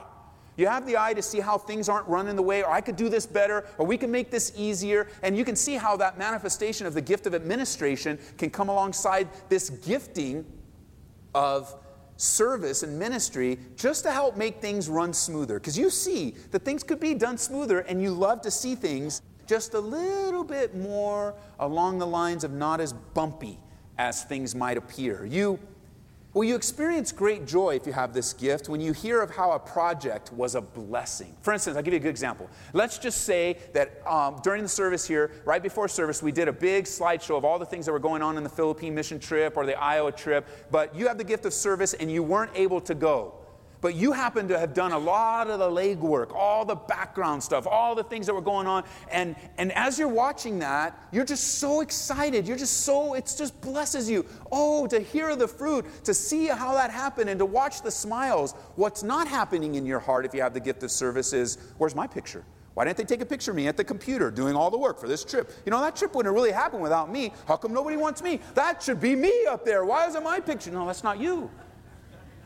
You 0.57 0.67
have 0.67 0.87
the 0.87 0.99
eye 0.99 1.15
to 1.15 1.23
see 1.23 1.41
how 1.41 1.57
things 1.57 1.89
aren't 1.89 2.07
running 2.07 2.37
the 2.37 2.43
way, 2.43 2.63
or 2.63 2.71
I 2.71 2.81
could 2.81 2.97
do 2.97 3.09
this 3.09 3.25
better, 3.25 3.67
or 3.79 3.87
we 3.87 3.97
can 3.97 4.11
make 4.11 4.31
this 4.31 4.53
easier. 4.57 5.09
And 5.23 5.37
you 5.37 5.45
can 5.45 5.57
see 5.57 5.77
how 5.77 5.97
that 5.97 6.19
manifestation 6.19 6.87
of 6.87 6.95
the 6.95 7.01
gift 7.01 7.27
of 7.27 7.35
administration 7.35 8.19
can 8.37 8.51
come 8.51 8.69
alongside 8.69 9.29
this 9.49 9.71
gifting 9.71 10.45
of 11.35 11.75
service 12.21 12.83
and 12.83 12.99
ministry 12.99 13.59
just 13.77 14.05
to 14.05 14.13
help 14.13 14.37
make 14.37 14.61
things 14.61 14.89
run 14.89 15.13
smoother. 15.13 15.59
Because 15.59 15.79
you 15.79 15.91
see 15.91 16.35
that 16.51 16.65
things 16.65 16.83
could 16.83 17.01
be 17.01 17.15
done 17.15 17.39
smoother, 17.39 17.81
and 17.81 18.03
you 18.03 18.11
love 18.11 18.43
to 18.43 18.51
see 18.51 18.75
things 18.75 19.23
just 19.47 19.75
a 19.75 19.81
little 19.81 20.45
bit 20.45 20.77
more 20.77 21.35
along 21.59 21.99
the 21.99 22.07
lines 22.07 22.45
of 22.45 22.53
not 22.53 22.81
as 22.81 22.93
bumpy 22.93 23.59
as 23.99 24.23
things 24.25 24.55
might 24.55 24.77
appear. 24.77 25.25
You 25.25 25.59
well, 26.33 26.45
you 26.45 26.55
experience 26.55 27.11
great 27.11 27.45
joy 27.45 27.75
if 27.75 27.87
you 27.87 27.93
have 27.93 28.13
this 28.13 28.33
gift 28.33 28.69
when 28.69 28.81
you 28.81 28.93
hear 28.93 29.21
of 29.21 29.31
how 29.31 29.51
a 29.51 29.59
project 29.59 30.33
was 30.33 30.55
a 30.55 30.61
blessing. 30.61 31.35
For 31.43 31.53
instance, 31.53 31.77
I'll 31.77 31.83
give 31.83 31.93
you 31.93 31.99
a 31.99 32.03
good 32.03 32.11
example. 32.11 32.49
Let's 32.73 32.99
just 32.99 33.23
say 33.23 33.59
that 33.73 34.01
um, 34.07 34.39
during 34.45 34.63
the 34.63 34.69
service 34.69 35.05
here, 35.05 35.33
right 35.45 35.61
before 35.61 35.89
service, 35.89 36.23
we 36.23 36.31
did 36.31 36.47
a 36.47 36.53
big 36.53 36.85
slideshow 36.85 37.37
of 37.37 37.45
all 37.45 37.59
the 37.59 37.67
things 37.67 37.85
that 37.87 37.93
were 37.93 37.99
going 37.99 38.23
on 38.23 38.37
in 38.37 38.45
the 38.45 38.49
Philippine 38.49 38.95
mission 38.95 39.19
trip 39.19 39.57
or 39.57 39.67
the 39.67 39.77
Iowa 39.77 40.13
trip, 40.13 40.47
but 40.71 40.95
you 40.95 41.09
have 41.09 41.19
the 41.19 41.25
gift 41.25 41.47
of 41.47 41.53
service 41.53 41.95
and 41.95 42.13
you 42.13 42.23
weren't 42.23 42.53
able 42.55 42.81
to 42.83 42.95
go. 42.95 43.35
But 43.81 43.95
you 43.95 44.13
happen 44.13 44.49
to 44.49 44.59
have 44.59 44.75
done 44.75 44.93
a 44.93 44.99
lot 44.99 45.49
of 45.49 45.59
the 45.59 45.69
legwork, 45.69 46.35
all 46.35 46.65
the 46.65 46.75
background 46.75 47.43
stuff, 47.43 47.67
all 47.67 47.95
the 47.95 48.05
things 48.05 48.27
that 48.27 48.35
were 48.35 48.41
going 48.41 48.67
on. 48.67 48.85
And, 49.11 49.37
and 49.57 49.73
as 49.73 49.99
you're 49.99 50.09
watching 50.09 50.59
that, 50.59 50.99
you're 51.13 51.25
just 51.25 51.59
so 51.59 51.81
excited. 51.81 52.47
You're 52.47 52.59
just 52.59 52.83
so, 52.83 53.15
it 53.15 53.33
just 53.37 53.59
blesses 53.61 54.11
you. 54.11 54.27
Oh, 54.53 54.87
to 54.89 55.01
hear 55.01 55.35
the 55.35 55.49
fruit, 55.49 55.87
to 56.05 56.13
see 56.13 56.47
how 56.47 56.75
that 56.75 56.91
happened, 56.91 57.31
and 57.31 57.39
to 57.39 57.47
watch 57.47 57.83
the 57.83 57.91
smiles. 57.91 58.53
What's 58.77 59.03
not 59.03 59.27
happening 59.27 59.77
in 59.77 59.87
your 59.87 60.01
heart 60.01 60.27
if 60.27 60.35
you 60.35 60.43
have 60.43 60.55
the 60.55 60.61
gift 60.61 60.83
of 60.83 60.91
service 60.91 61.33
is 61.33 61.57
where's 61.79 61.95
my 61.95 62.07
picture? 62.07 62.45
Why 62.75 62.85
didn't 62.85 62.99
they 62.99 63.05
take 63.05 63.21
a 63.21 63.27
picture 63.27 63.51
of 63.51 63.57
me 63.57 63.67
at 63.67 63.77
the 63.77 63.85
computer 63.85 64.31
doing 64.31 64.55
all 64.55 64.71
the 64.71 64.79
work 64.79 64.99
for 65.01 65.09
this 65.09 65.25
trip? 65.25 65.51
You 65.65 65.71
know, 65.71 65.81
that 65.81 65.97
trip 65.97 66.15
wouldn't 66.15 66.33
have 66.33 66.35
really 66.35 66.53
happened 66.53 66.83
without 66.83 67.11
me. 67.11 67.33
How 67.49 67.57
come 67.57 67.75
nobody 67.75 67.97
wants 67.97 68.23
me? 68.23 68.41
That 68.55 68.83
should 68.83 69.01
be 69.01 69.17
me 69.17 69.47
up 69.47 69.65
there. 69.65 69.85
Why 69.85 70.07
isn't 70.07 70.23
my 70.23 70.39
picture? 70.41 70.71
No, 70.71 70.87
that's 70.87 71.03
not 71.03 71.19
you. 71.19 71.51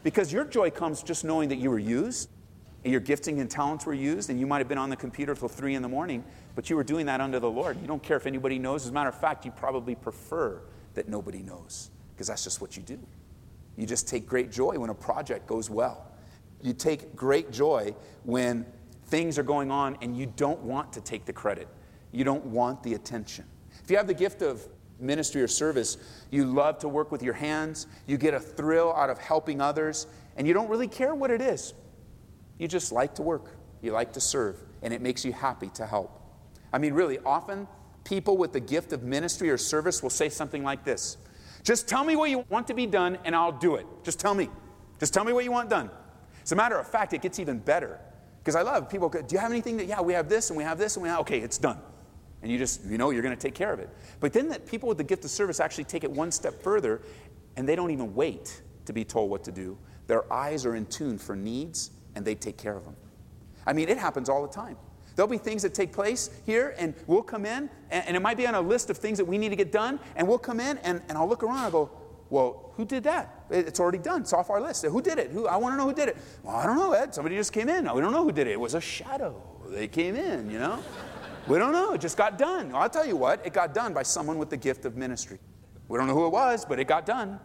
Because 0.05 0.33
your 0.33 0.45
joy 0.45 0.71
comes 0.71 1.03
just 1.03 1.25
knowing 1.25 1.49
that 1.49 1.57
you 1.57 1.71
were 1.71 1.79
used, 1.81 2.31
and 2.85 2.93
your 2.93 3.01
gifting 3.01 3.41
and 3.41 3.51
talents 3.51 3.87
were 3.87 3.95
used, 3.95 4.29
and 4.31 4.39
you 4.39 4.47
might 4.47 4.59
have 4.59 4.69
been 4.69 4.79
on 4.79 4.91
the 4.91 4.97
computer 4.97 5.35
till 5.35 5.49
three 5.49 5.75
in 5.75 5.83
the 5.83 5.89
morning, 5.89 6.23
but 6.55 6.69
you 6.69 6.77
were 6.77 6.85
doing 6.85 7.07
that 7.07 7.21
under 7.21 7.41
the 7.41 7.51
Lord. 7.51 7.81
You 7.81 7.89
don't 7.89 8.03
care 8.03 8.19
if 8.19 8.27
anybody 8.27 8.59
knows. 8.59 8.85
As 8.85 8.91
a 8.91 8.93
matter 8.93 9.09
of 9.09 9.19
fact, 9.19 9.45
you 9.47 9.51
probably 9.51 9.95
prefer 9.95 10.61
that 10.93 11.09
nobody 11.09 11.43
knows, 11.43 11.91
because 12.15 12.29
that's 12.29 12.45
just 12.45 12.61
what 12.61 12.77
you 12.77 12.83
do. 12.83 12.99
You 13.77 13.87
just 13.87 14.07
take 14.07 14.27
great 14.27 14.53
joy 14.53 14.79
when 14.79 14.91
a 14.91 14.95
project 14.95 15.47
goes 15.47 15.71
well. 15.71 16.13
You 16.61 16.75
take 16.75 17.17
great 17.17 17.51
joy 17.51 17.95
when 18.23 18.67
things 19.07 19.39
are 19.39 19.43
going 19.43 19.71
on 19.71 19.97
and 20.01 20.17
you 20.17 20.27
don't 20.37 20.61
want 20.61 20.93
to 20.93 21.01
take 21.01 21.25
the 21.25 21.33
credit. 21.33 21.69
You 22.13 22.25
don't 22.25 22.45
want 22.45 22.83
the 22.83 22.95
attention. 22.95 23.47
If 23.83 23.91
you 23.91 23.97
have 23.97 24.07
the 24.07 24.15
gift 24.15 24.43
of 24.43 24.69
ministry 25.01 25.43
or 25.43 25.49
service, 25.49 25.97
you 26.31 26.45
love 26.45 26.79
to 26.81 26.89
work 26.89 27.11
with 27.11 27.23
your 27.23 27.35
hands, 27.35 27.87
you 28.07 28.17
get 28.17 28.35
a 28.35 28.41
thrill 28.41 28.93
out 28.95 29.11
of 29.11 29.19
helping 29.19 29.61
others, 29.61 30.07
and 30.37 30.47
you 30.47 30.55
don't 30.55 30.69
really 30.69 30.89
care 30.89 31.15
what 31.15 31.31
it 31.31 31.41
is. 31.41 31.75
You 32.59 32.69
just 32.69 32.93
like 32.93 33.15
to 33.17 33.23
work, 33.23 33.57
you 33.83 33.93
like 33.93 34.13
to 34.15 34.21
serve, 34.21 34.63
and 34.83 34.93
it 34.93 35.01
makes 35.01 35.25
you 35.25 35.33
happy 35.33 35.69
to 35.75 35.87
help. 35.87 36.21
I 36.73 36.79
mean, 36.79 36.95
really, 36.95 37.19
often 37.21 37.69
people 38.05 38.37
with 38.37 38.53
the 38.53 38.61
gift 38.61 38.93
of 38.93 39.03
ministry 39.03 39.51
or 39.51 39.57
service 39.57 40.03
will 40.03 40.11
say 40.11 40.29
something 40.29 40.63
like 40.63 40.85
this 40.85 41.17
Just 41.63 41.89
tell 41.89 42.05
me 42.05 42.17
what 42.17 42.31
you 42.31 42.45
want 42.49 42.67
to 42.69 42.75
be 42.75 42.87
done, 42.87 43.19
and 43.25 43.35
I'll 43.35 43.53
do 43.53 43.77
it. 43.77 43.87
Just 44.03 44.21
tell 44.21 44.35
me. 44.35 44.49
Just 45.01 45.13
tell 45.13 45.25
me 45.25 45.33
what 45.33 45.45
you 45.45 45.53
want 45.53 45.71
done. 45.71 45.91
As 46.43 46.53
a 46.53 46.57
matter 46.57 46.79
of 46.79 46.87
fact, 46.87 47.13
it 47.15 47.23
gets 47.23 47.39
even 47.39 47.59
better. 47.59 47.99
Because 48.39 48.55
I 48.55 48.63
love 48.63 48.91
people 48.91 49.09
Do 49.09 49.25
you 49.31 49.39
have 49.39 49.51
anything 49.51 49.79
that, 49.79 49.87
yeah, 49.87 50.03
we 50.03 50.13
have 50.13 50.29
this 50.29 50.51
and 50.51 50.57
we 50.59 50.63
have 50.63 50.79
this 50.79 50.97
and 50.97 51.03
we 51.03 51.09
have, 51.09 51.21
okay, 51.21 51.41
it's 51.41 51.57
done 51.57 51.79
and 52.45 52.53
you 52.53 52.59
just 52.59 52.85
you 52.85 52.99
know 52.99 53.09
you're 53.09 53.23
going 53.23 53.35
to 53.35 53.41
take 53.41 53.55
care 53.55 53.73
of 53.73 53.81
it 53.81 53.89
but 54.21 54.33
then 54.33 54.49
that 54.49 54.67
people 54.67 54.87
with 54.87 54.99
the 54.99 55.05
gift 55.05 55.25
of 55.25 55.31
service 55.31 55.59
actually 55.59 55.85
take 55.85 56.05
it 56.05 56.11
one 56.11 56.31
step 56.31 56.63
further 56.63 57.01
and 57.57 57.67
they 57.67 57.75
don't 57.75 57.91
even 57.91 58.15
wait 58.15 58.61
to 58.85 58.93
be 58.93 59.03
told 59.03 59.31
what 59.31 59.43
to 59.43 59.51
do 59.51 59.77
their 60.07 60.31
eyes 60.31 60.67
are 60.67 60.77
in 60.77 60.85
tune 60.87 61.17
for 61.17 61.35
needs 61.35 61.91
and 62.15 62.25
they 62.25 62.35
take 62.35 62.59
care 62.59 62.77
of 62.77 62.85
them 62.85 62.95
i 63.67 63.73
mean 63.73 63.89
it 63.89 63.97
happens 63.97 64.29
all 64.29 64.47
the 64.47 64.53
time 64.53 64.77
there'll 65.17 65.31
be 65.31 65.39
things 65.39 65.63
that 65.63 65.73
take 65.73 65.91
place 65.91 66.29
here 66.45 66.75
and 66.79 66.95
we'll 67.07 67.23
come 67.23 67.47
in 67.47 67.71
and, 67.91 68.07
and 68.07 68.17
it 68.17 68.21
might 68.21 68.37
be 68.37 68.47
on 68.47 68.55
a 68.55 68.61
list 68.61 68.91
of 68.91 68.99
things 68.99 69.17
that 69.17 69.25
we 69.25 69.39
need 69.39 69.49
to 69.49 69.57
get 69.57 69.73
done 69.73 69.99
and 70.15 70.29
we'll 70.29 70.39
come 70.39 70.61
in 70.61 70.77
and, 70.79 71.01
and 71.09 71.17
i'll 71.17 71.29
look 71.29 71.43
around 71.43 71.57
and 71.57 71.65
i'll 71.65 71.71
go 71.87 71.91
well, 72.31 72.73
who 72.77 72.85
did 72.85 73.05
that? 73.05 73.45
It's 73.51 73.79
already 73.79 73.99
done. 73.99 74.23
It's 74.23 74.33
off 74.33 74.51
our 74.51 74.61
list. 74.61 74.85
Who 74.85 75.01
did 75.01 75.19
it? 75.19 75.31
Who? 75.31 75.47
I 75.47 75.57
want 75.57 75.75
to 75.75 75.77
know 75.77 75.87
who 75.87 75.95
did 75.95 76.09
it. 76.09 76.17
Well, 76.43 76.57
I 76.57 76.67
don't 76.67 76.77
know, 76.77 76.93
Ed. 76.93 77.15
Somebody 77.15 77.37
just 77.37 77.53
came 77.53 77.69
in. 77.69 77.85
We 77.95 78.01
don't 78.01 78.13
know 78.13 78.25
who 78.25 78.33
did 78.33 78.49
it. 78.49 78.53
It 78.53 78.61
was 78.61 78.75
a 78.75 78.81
shadow. 78.81 79.41
They 79.69 79.87
came 79.87 80.17
in, 80.17 80.51
you 80.51 80.59
know? 80.59 80.83
We 81.47 81.59
don't 81.59 81.73
know. 81.73 81.93
It 81.93 82.01
just 82.01 82.17
got 82.17 82.39
done. 82.39 82.75
I'll 82.75 82.89
tell 82.89 83.07
you 83.07 83.17
what, 83.17 83.45
it 83.47 83.53
got 83.53 83.75
done 83.75 83.93
by 83.93 84.03
someone 84.03 84.39
with 84.39 84.49
the 84.51 84.57
gift 84.57 84.87
of 84.87 84.97
ministry. 84.97 85.39
We 85.89 85.99
don't 85.99 86.07
know 86.07 86.15
who 86.15 86.27
it 86.27 86.33
was, 86.33 86.65
but 86.65 86.79
it 86.79 86.89
got 86.89 87.05
done. 87.05 87.39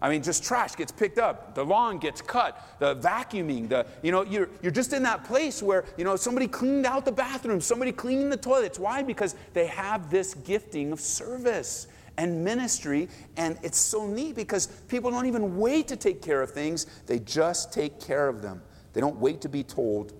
I 0.00 0.08
mean, 0.10 0.22
just 0.22 0.44
trash 0.44 0.76
gets 0.76 0.92
picked 0.92 1.18
up, 1.18 1.56
the 1.56 1.64
lawn 1.64 1.98
gets 1.98 2.20
cut, 2.20 2.60
the 2.78 2.94
vacuuming, 2.96 3.68
the, 3.68 3.84
you 4.02 4.12
know, 4.12 4.22
you're, 4.22 4.48
you're 4.62 4.70
just 4.70 4.92
in 4.92 5.02
that 5.02 5.24
place 5.24 5.60
where, 5.60 5.84
you 5.96 6.04
know, 6.04 6.14
somebody 6.14 6.46
cleaned 6.46 6.86
out 6.86 7.04
the 7.04 7.10
bathroom, 7.10 7.60
somebody 7.60 7.90
cleaned 7.90 8.30
the 8.30 8.36
toilets. 8.36 8.78
Why? 8.78 9.02
Because 9.02 9.34
they 9.54 9.66
have 9.66 10.08
this 10.08 10.34
gifting 10.34 10.92
of 10.92 11.00
service 11.00 11.88
and 12.16 12.44
ministry, 12.44 13.08
and 13.36 13.58
it's 13.62 13.78
so 13.78 14.06
neat 14.06 14.36
because 14.36 14.66
people 14.88 15.10
don't 15.10 15.26
even 15.26 15.56
wait 15.56 15.88
to 15.88 15.96
take 15.96 16.22
care 16.22 16.42
of 16.42 16.50
things, 16.50 16.86
they 17.06 17.18
just 17.18 17.72
take 17.72 18.00
care 18.00 18.28
of 18.28 18.40
them. 18.40 18.62
They 18.92 19.00
don't 19.00 19.16
wait 19.16 19.40
to 19.40 19.48
be 19.48 19.64
told 19.64 20.12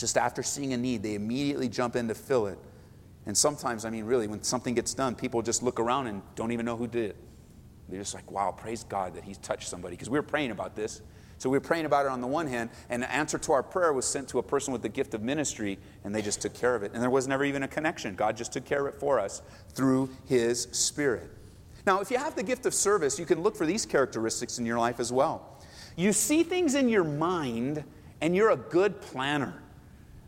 just 0.00 0.16
after 0.16 0.42
seeing 0.42 0.72
a 0.72 0.76
need, 0.76 1.02
they 1.02 1.14
immediately 1.14 1.68
jump 1.68 1.94
in 1.94 2.08
to 2.08 2.14
fill 2.14 2.46
it. 2.46 2.58
And 3.26 3.36
sometimes, 3.36 3.84
I 3.84 3.90
mean, 3.90 4.04
really, 4.04 4.26
when 4.26 4.42
something 4.42 4.74
gets 4.74 4.94
done, 4.94 5.14
people 5.14 5.42
just 5.42 5.62
look 5.62 5.78
around 5.78 6.06
and 6.06 6.22
don't 6.34 6.52
even 6.52 6.66
know 6.66 6.76
who 6.76 6.86
did 6.86 7.10
it. 7.10 7.16
They're 7.88 8.00
just 8.00 8.14
like, 8.14 8.30
wow, 8.30 8.52
praise 8.52 8.84
God 8.84 9.14
that 9.14 9.24
He's 9.24 9.38
touched 9.38 9.68
somebody. 9.68 9.94
Because 9.94 10.08
we 10.08 10.18
were 10.18 10.24
praying 10.24 10.52
about 10.52 10.74
this. 10.74 11.02
So 11.38 11.48
we 11.48 11.56
were 11.56 11.62
praying 11.62 11.86
about 11.86 12.04
it 12.04 12.12
on 12.12 12.20
the 12.20 12.26
one 12.26 12.46
hand, 12.46 12.68
and 12.90 13.02
the 13.02 13.10
answer 13.10 13.38
to 13.38 13.52
our 13.52 13.62
prayer 13.62 13.94
was 13.94 14.04
sent 14.04 14.28
to 14.28 14.38
a 14.38 14.42
person 14.42 14.72
with 14.72 14.82
the 14.82 14.90
gift 14.90 15.14
of 15.14 15.22
ministry, 15.22 15.78
and 16.04 16.14
they 16.14 16.20
just 16.20 16.42
took 16.42 16.52
care 16.52 16.74
of 16.74 16.82
it. 16.82 16.92
And 16.92 17.02
there 17.02 17.08
was 17.08 17.26
never 17.26 17.44
even 17.44 17.62
a 17.62 17.68
connection. 17.68 18.14
God 18.14 18.36
just 18.36 18.52
took 18.52 18.66
care 18.66 18.86
of 18.86 18.94
it 18.94 19.00
for 19.00 19.18
us 19.18 19.40
through 19.72 20.10
His 20.26 20.68
Spirit. 20.72 21.30
Now, 21.86 22.00
if 22.00 22.10
you 22.10 22.18
have 22.18 22.34
the 22.34 22.42
gift 22.42 22.66
of 22.66 22.74
service, 22.74 23.18
you 23.18 23.24
can 23.24 23.42
look 23.42 23.56
for 23.56 23.64
these 23.64 23.86
characteristics 23.86 24.58
in 24.58 24.66
your 24.66 24.78
life 24.78 25.00
as 25.00 25.12
well. 25.12 25.62
You 25.96 26.12
see 26.12 26.42
things 26.42 26.74
in 26.74 26.90
your 26.90 27.04
mind, 27.04 27.84
and 28.20 28.36
you're 28.36 28.50
a 28.50 28.56
good 28.56 29.00
planner. 29.00 29.62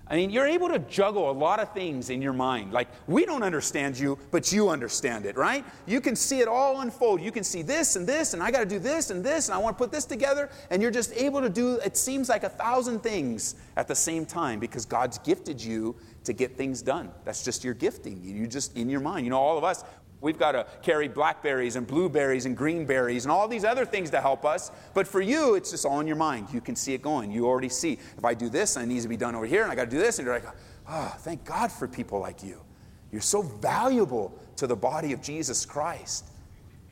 I 0.08 0.16
mean, 0.16 0.30
you're 0.30 0.46
able 0.46 0.68
to 0.68 0.78
juggle 0.78 1.30
a 1.30 1.32
lot 1.32 1.60
of 1.60 1.72
things 1.72 2.10
in 2.10 2.20
your 2.20 2.32
mind. 2.32 2.72
Like, 2.72 2.88
we 3.06 3.24
don't 3.24 3.42
understand 3.42 3.98
you, 3.98 4.18
but 4.30 4.52
you 4.52 4.68
understand 4.68 5.24
it, 5.26 5.36
right? 5.36 5.64
You 5.86 6.00
can 6.00 6.16
see 6.16 6.40
it 6.40 6.48
all 6.48 6.80
unfold. 6.80 7.22
You 7.22 7.32
can 7.32 7.44
see 7.44 7.62
this 7.62 7.96
and 7.96 8.06
this, 8.06 8.34
and 8.34 8.42
I 8.42 8.50
got 8.50 8.60
to 8.60 8.66
do 8.66 8.78
this 8.78 9.10
and 9.10 9.24
this, 9.24 9.48
and 9.48 9.54
I 9.54 9.58
want 9.58 9.78
to 9.78 9.82
put 9.82 9.90
this 9.90 10.04
together. 10.04 10.50
And 10.70 10.82
you're 10.82 10.90
just 10.90 11.12
able 11.14 11.40
to 11.40 11.48
do, 11.48 11.76
it 11.76 11.96
seems 11.96 12.28
like 12.28 12.42
a 12.42 12.48
thousand 12.48 13.00
things 13.00 13.54
at 13.76 13.88
the 13.88 13.94
same 13.94 14.26
time 14.26 14.58
because 14.58 14.84
God's 14.84 15.18
gifted 15.18 15.62
you 15.62 15.96
to 16.24 16.32
get 16.32 16.56
things 16.56 16.82
done. 16.82 17.10
That's 17.24 17.44
just 17.44 17.64
your 17.64 17.74
gifting. 17.74 18.22
You 18.22 18.46
just, 18.46 18.76
in 18.76 18.90
your 18.90 19.00
mind. 19.00 19.24
You 19.24 19.30
know, 19.30 19.38
all 19.38 19.56
of 19.56 19.64
us, 19.64 19.84
We've 20.22 20.38
got 20.38 20.52
to 20.52 20.66
carry 20.82 21.08
blackberries 21.08 21.74
and 21.74 21.84
blueberries 21.84 22.46
and 22.46 22.56
greenberries 22.56 23.24
and 23.24 23.32
all 23.32 23.48
these 23.48 23.64
other 23.64 23.84
things 23.84 24.08
to 24.10 24.20
help 24.20 24.44
us. 24.44 24.70
But 24.94 25.08
for 25.08 25.20
you, 25.20 25.56
it's 25.56 25.72
just 25.72 25.84
all 25.84 25.98
in 25.98 26.06
your 26.06 26.16
mind. 26.16 26.46
You 26.52 26.60
can 26.60 26.76
see 26.76 26.94
it 26.94 27.02
going. 27.02 27.32
You 27.32 27.46
already 27.46 27.68
see, 27.68 27.98
if 28.16 28.24
I 28.24 28.32
do 28.32 28.48
this, 28.48 28.76
it 28.76 28.86
needs 28.86 29.02
to 29.02 29.08
be 29.08 29.16
done 29.16 29.34
over 29.34 29.46
here, 29.46 29.64
and 29.64 29.72
I 29.72 29.74
got 29.74 29.86
to 29.86 29.90
do 29.90 29.98
this. 29.98 30.20
And 30.20 30.26
you're 30.26 30.34
like, 30.34 30.46
oh, 30.88 31.14
thank 31.18 31.44
God 31.44 31.72
for 31.72 31.88
people 31.88 32.20
like 32.20 32.44
you. 32.44 32.62
You're 33.10 33.20
so 33.20 33.42
valuable 33.42 34.38
to 34.56 34.68
the 34.68 34.76
body 34.76 35.12
of 35.12 35.20
Jesus 35.20 35.66
Christ. 35.66 36.26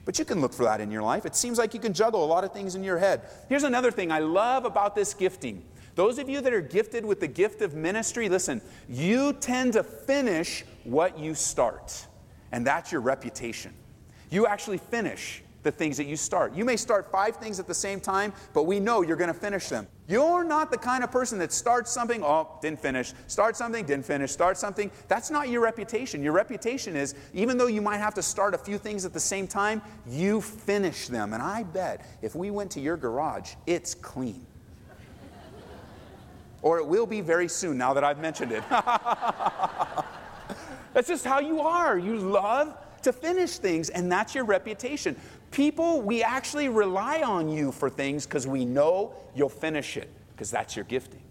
But 0.05 0.19
you 0.19 0.25
can 0.25 0.41
look 0.41 0.53
for 0.53 0.65
that 0.65 0.81
in 0.81 0.91
your 0.91 1.03
life. 1.03 1.25
It 1.25 1.37
seems 1.37 1.57
like 1.57 1.73
you 1.73 1.79
can 1.79 1.93
juggle 1.93 2.25
a 2.25 2.27
lot 2.27 2.43
of 2.43 2.53
things 2.53 2.75
in 2.75 2.83
your 2.83 2.99
head. 2.99 3.23
Here's 3.49 3.63
another 3.63 3.93
thing 3.93 4.11
I 4.11 4.19
love 4.19 4.65
about 4.65 4.97
this 4.97 5.15
gifting. 5.15 5.63
Those 5.95 6.19
of 6.19 6.29
you 6.29 6.41
that 6.41 6.53
are 6.53 6.61
gifted 6.61 7.05
with 7.05 7.21
the 7.21 7.29
gift 7.29 7.63
of 7.63 7.75
ministry, 7.75 8.29
listen, 8.29 8.61
you 8.89 9.35
tend 9.35 9.75
to 9.75 9.85
finish 9.85 10.65
what 10.83 11.17
you 11.17 11.35
start 11.35 12.09
and 12.53 12.67
that's 12.67 12.93
your 12.93 13.01
reputation. 13.01 13.73
You 14.31 14.47
actually 14.47 14.79
finish 14.79 15.43
the 15.63 15.71
things 15.71 15.97
that 15.99 16.07
you 16.07 16.17
start. 16.17 16.55
You 16.55 16.65
may 16.65 16.77
start 16.77 17.11
five 17.11 17.37
things 17.37 17.61
at 17.61 17.67
the 17.67 17.75
same 17.75 18.01
time, 18.01 18.33
but 18.55 18.63
we 18.65 18.81
know 18.81 19.03
you're 19.03 19.17
going 19.17 19.33
to 19.33 19.39
finish 19.39 19.69
them. 19.69 19.87
You're 20.09 20.43
not 20.43 20.71
the 20.71 20.79
kind 20.79 21.05
of 21.05 21.13
person 21.13 21.39
that 21.39 21.53
starts 21.53 21.93
something, 21.93 22.23
oh, 22.25 22.59
didn't 22.63 22.81
finish, 22.81 23.13
start 23.27 23.57
something, 23.57 23.85
didn't 23.85 24.07
finish, 24.07 24.33
start 24.33 24.57
something. 24.57 24.91
That's 25.09 25.31
not 25.31 25.49
your 25.49 25.61
reputation. 25.61 26.23
Your 26.23 26.33
reputation 26.33 26.97
is, 26.97 27.15
even 27.35 27.59
though 27.59 27.67
you 27.67 27.83
might 27.83 27.99
have 27.99 28.15
to 28.15 28.23
start 28.23 28.55
a 28.55 28.59
few 28.59 28.79
things 28.79 29.05
at 29.05 29.13
the 29.13 29.21
same 29.21 29.47
time, 29.47 29.83
you 30.07 30.41
finish 30.41 31.09
them. 31.09 31.33
And 31.33 31.43
I 31.43 31.63
bet 31.63 32.07
if 32.23 32.35
we 32.35 32.51
went 32.51 32.71
to 32.73 32.81
your 32.81 32.97
garage, 32.97 33.55
it's 33.67 33.95
clean. 33.95 34.47
or 36.63 36.79
it 36.79 36.87
will 36.87 37.07
be 37.07 37.21
very 37.21 37.49
soon 37.49 37.79
now 37.79 37.93
that 37.95 38.05
I've 38.05 38.19
mentioned 38.19 38.53
it. 38.53 38.65
That's 40.93 41.09
just 41.09 41.25
how 41.25 41.41
you 41.41 41.61
are. 41.61 41.99
You 41.99 42.17
love 42.17 42.77
to 43.03 43.13
finish 43.13 43.59
things, 43.59 43.89
and 43.91 44.11
that's 44.11 44.35
your 44.35 44.45
reputation. 44.45 45.17
People, 45.51 46.01
we 46.03 46.23
actually 46.23 46.69
rely 46.69 47.23
on 47.23 47.49
you 47.49 47.73
for 47.73 47.91
things 47.91 48.27
because 48.27 48.47
we 48.47 48.65
know 48.65 49.15
you'll 49.35 49.49
finish 49.49 49.97
it, 49.97 50.11
because 50.33 50.51
that's 50.51 50.77
your 50.77 50.85
gifting. 50.85 51.23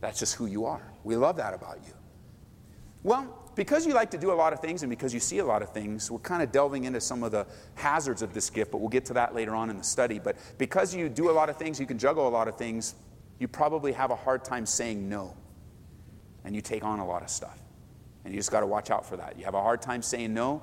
That's 0.00 0.18
just 0.18 0.34
who 0.34 0.46
you 0.46 0.66
are. 0.66 0.82
We 1.04 1.16
love 1.16 1.36
that 1.36 1.54
about 1.54 1.78
you. 1.86 1.92
Well, 3.02 3.46
because 3.54 3.86
you 3.86 3.94
like 3.94 4.10
to 4.10 4.18
do 4.18 4.32
a 4.32 4.34
lot 4.34 4.52
of 4.52 4.60
things 4.60 4.82
and 4.82 4.90
because 4.90 5.14
you 5.14 5.20
see 5.20 5.38
a 5.38 5.44
lot 5.44 5.62
of 5.62 5.70
things, 5.70 6.10
we're 6.10 6.18
kind 6.18 6.42
of 6.42 6.52
delving 6.52 6.84
into 6.84 7.00
some 7.00 7.22
of 7.22 7.32
the 7.32 7.46
hazards 7.74 8.20
of 8.20 8.34
this 8.34 8.50
gift, 8.50 8.70
but 8.70 8.78
we'll 8.78 8.90
get 8.90 9.06
to 9.06 9.14
that 9.14 9.34
later 9.34 9.54
on 9.54 9.70
in 9.70 9.78
the 9.78 9.84
study. 9.84 10.18
But 10.18 10.36
because 10.58 10.94
you 10.94 11.08
do 11.08 11.30
a 11.30 11.32
lot 11.32 11.48
of 11.48 11.56
things, 11.56 11.80
you 11.80 11.86
can 11.86 11.98
juggle 11.98 12.28
a 12.28 12.30
lot 12.30 12.48
of 12.48 12.56
things, 12.56 12.94
you 13.38 13.48
probably 13.48 13.92
have 13.92 14.10
a 14.10 14.16
hard 14.16 14.44
time 14.44 14.66
saying 14.66 15.08
no. 15.08 15.34
And 16.44 16.54
you 16.54 16.60
take 16.60 16.84
on 16.84 16.98
a 16.98 17.06
lot 17.06 17.22
of 17.22 17.30
stuff. 17.30 17.58
And 18.26 18.34
you 18.34 18.40
just 18.40 18.50
got 18.50 18.60
to 18.60 18.66
watch 18.66 18.90
out 18.90 19.06
for 19.06 19.16
that. 19.18 19.38
You 19.38 19.44
have 19.44 19.54
a 19.54 19.62
hard 19.62 19.80
time 19.80 20.02
saying 20.02 20.34
no, 20.34 20.60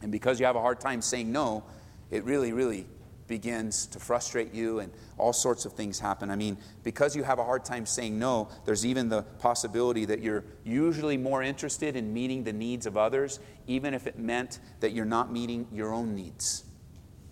and 0.00 0.10
because 0.10 0.40
you 0.40 0.46
have 0.46 0.56
a 0.56 0.62
hard 0.62 0.80
time 0.80 1.02
saying 1.02 1.30
no, 1.30 1.62
it 2.10 2.24
really, 2.24 2.54
really 2.54 2.86
begins 3.26 3.84
to 3.88 3.98
frustrate 3.98 4.54
you 4.54 4.78
and 4.78 4.90
all 5.18 5.34
sorts 5.34 5.66
of 5.66 5.74
things 5.74 5.98
happen. 5.98 6.30
I 6.30 6.36
mean, 6.36 6.56
because 6.84 7.14
you 7.14 7.22
have 7.22 7.38
a 7.38 7.44
hard 7.44 7.66
time 7.66 7.84
saying 7.84 8.18
no, 8.18 8.48
there's 8.64 8.86
even 8.86 9.10
the 9.10 9.24
possibility 9.40 10.06
that 10.06 10.22
you're 10.22 10.42
usually 10.64 11.18
more 11.18 11.42
interested 11.42 11.96
in 11.96 12.14
meeting 12.14 12.44
the 12.44 12.52
needs 12.54 12.86
of 12.86 12.96
others, 12.96 13.40
even 13.66 13.92
if 13.92 14.06
it 14.06 14.18
meant 14.18 14.60
that 14.80 14.92
you're 14.92 15.04
not 15.04 15.30
meeting 15.30 15.66
your 15.70 15.92
own 15.92 16.14
needs. 16.14 16.64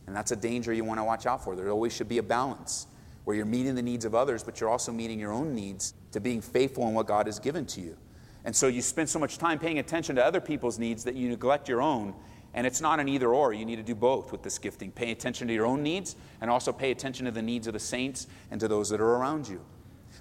And 0.07 0.15
that's 0.15 0.31
a 0.31 0.37
danger 0.37 0.75
you 0.75 0.85
want 0.85 1.01
to 1.01 1.05
watch 1.05 1.25
out 1.25 1.43
for. 1.43 1.57
There 1.57 1.71
always 1.71 1.95
should 1.95 2.11
be 2.11 2.19
a 2.19 2.23
balance 2.23 2.87
where 3.25 3.35
you're 3.35 3.47
meeting 3.47 3.75
the 3.77 3.83
needs 3.83 4.05
of 4.05 4.15
others, 4.15 4.45
but 4.45 4.61
you're 4.61 4.69
also 4.69 4.93
meeting 4.93 5.19
your 5.19 5.33
own 5.33 5.55
needs 5.55 5.95
to 6.13 6.21
being 6.21 6.43
faithful 6.43 6.87
in 6.87 6.93
what 6.93 7.07
God 7.07 7.25
has 7.25 7.39
given 7.39 7.65
to 7.65 7.81
you. 7.81 7.97
And 8.45 8.55
so 8.55 8.67
you 8.67 8.83
spend 8.83 9.09
so 9.09 9.19
much 9.19 9.39
time 9.39 9.59
paying 9.59 9.79
attention 9.79 10.17
to 10.17 10.25
other 10.25 10.41
people's 10.41 10.79
needs 10.79 11.05
that 11.05 11.15
you 11.15 11.29
neglect 11.29 11.69
your 11.69 11.81
own. 11.81 12.15
And 12.53 12.67
it's 12.67 12.81
not 12.81 13.01
an 13.01 13.09
either 13.09 13.35
or. 13.35 13.53
You 13.53 13.65
need 13.65 13.77
to 13.77 13.83
do 13.83 13.95
both 13.95 14.31
with 14.31 14.43
this 14.43 14.59
gifting. 14.59 14.93
Pay 14.93 15.11
attention 15.11 15.49
to 15.49 15.55
your 15.55 15.67
own 15.67 15.83
needs 15.83 16.15
and 16.41 16.51
also 16.51 16.73
pay 16.73 16.91
attention 16.91 17.25
to 17.25 17.33
the 17.33 17.43
needs 17.43 17.67
of 17.67 17.73
the 17.73 17.81
saints 17.81 18.27
and 18.51 18.61
to 18.61 18.69
those 18.69 18.89
that 18.91 19.01
are 19.01 19.17
around 19.17 19.49
you. 19.49 19.61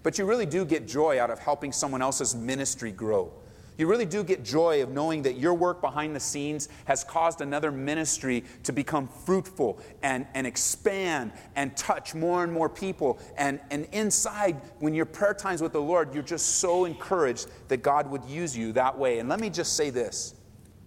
But 0.01 0.18
you 0.18 0.25
really 0.25 0.46
do 0.46 0.65
get 0.65 0.88
joy 0.88 1.22
out 1.22 1.30
of 1.30 1.39
helping 1.39 1.72
someone 1.72 2.01
else's 2.01 2.34
ministry 2.34 2.92
grow. 2.92 3.32
You 3.77 3.88
really 3.88 4.06
do 4.06 4.24
get 4.24 4.44
joy 4.44 4.84
of 4.84 4.89
knowing 4.89 5.24
that 5.24 5.38
your 5.38 5.53
work 5.53 5.82
behind 5.82 6.15
the 6.15 6.20
scenes 6.20 6.70
has 6.86 7.03
caused 7.03 7.42
another 7.42 7.72
ministry 7.72 8.44
to 8.63 8.72
become 8.72 9.08
fruitful 9.08 9.80
and, 10.03 10.27
and 10.34 10.46
expand 10.46 11.32
and 11.56 11.75
touch 11.75 12.13
more 12.13 12.44
and 12.44 12.53
more 12.53 12.70
people. 12.70 13.20
And, 13.38 13.60
and 13.72 13.88
inside, 13.92 14.62
when 14.80 14.94
your 14.94 15.06
prayer 15.06 15.34
times 15.34 15.62
with 15.62 15.74
the 15.74 15.82
Lord, 15.82 16.13
you're 16.13 16.24
just 16.24 16.58
so 16.58 16.86
encouraged 16.86 17.48
that 17.70 17.77
God 17.77 18.10
would 18.10 18.24
use 18.25 18.56
you 18.56 18.74
that 18.74 18.98
way. 18.98 19.20
And 19.20 19.27
let 19.27 19.39
me 19.39 19.50
just 19.50 19.75
say 19.75 19.89
this 19.89 20.36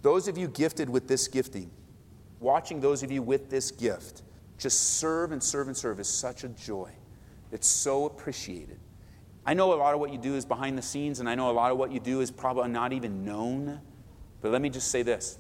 those 0.02 0.28
of 0.28 0.38
you 0.38 0.47
gifted 0.47 0.88
with 0.88 1.09
this 1.09 1.26
gifting, 1.26 1.71
watching 2.38 2.81
those 2.81 3.02
of 3.02 3.11
you 3.11 3.23
with 3.23 3.50
this 3.50 3.73
gift, 3.73 4.23
just 4.59 4.99
serve 4.99 5.33
and 5.33 5.43
serve 5.43 5.66
and 5.66 5.76
serve 5.76 5.99
is 5.99 6.09
such 6.09 6.45
a 6.45 6.49
joy. 6.49 6.90
It's 7.50 7.66
so 7.66 8.07
appreciated. 8.07 8.78
I 9.47 9.55
know 9.55 9.73
a 9.73 9.76
lot 9.76 9.95
of 9.95 10.00
what 10.00 10.12
you 10.12 10.19
do 10.19 10.35
is 10.35 10.45
behind 10.45 10.76
the 10.76 10.83
scenes, 10.83 11.21
and 11.21 11.29
I 11.29 11.37
know 11.37 11.50
a 11.50 11.53
lot 11.53 11.71
of 11.71 11.79
what 11.79 11.93
you 11.93 12.00
do 12.00 12.21
is 12.21 12.33
probably 12.33 12.69
not 12.69 12.93
even 12.93 13.25
known. 13.25 13.81
But 14.41 14.50
let 14.50 14.61
me 14.61 14.69
just 14.69 14.91
say 14.91 15.03
this 15.03 15.38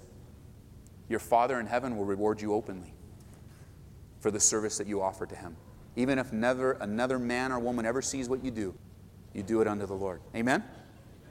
your 1.08 1.20
Father 1.20 1.58
in 1.58 1.66
heaven 1.66 1.96
will 1.96 2.04
reward 2.04 2.40
you 2.40 2.54
openly 2.54 2.94
for 4.20 4.30
the 4.30 4.40
service 4.40 4.78
that 4.78 4.86
you 4.86 5.02
offer 5.02 5.26
to 5.26 5.34
Him. 5.34 5.56
Even 5.96 6.18
if 6.18 6.32
never 6.32 6.72
another 6.72 7.18
man 7.18 7.50
or 7.50 7.58
woman 7.58 7.84
ever 7.84 8.00
sees 8.00 8.28
what 8.28 8.44
you 8.44 8.50
do, 8.50 8.74
you 9.34 9.42
do 9.42 9.60
it 9.60 9.66
unto 9.66 9.86
the 9.86 9.94
Lord. 9.94 10.20
Amen? 10.34 10.62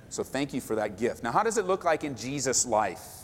So 0.09 0.23
thank 0.23 0.53
you 0.53 0.61
for 0.61 0.75
that 0.75 0.97
gift. 0.97 1.23
Now, 1.23 1.31
how 1.31 1.43
does 1.43 1.57
it 1.57 1.65
look 1.65 1.83
like 1.83 2.03
in 2.03 2.15
Jesus' 2.15 2.65
life? 2.65 3.23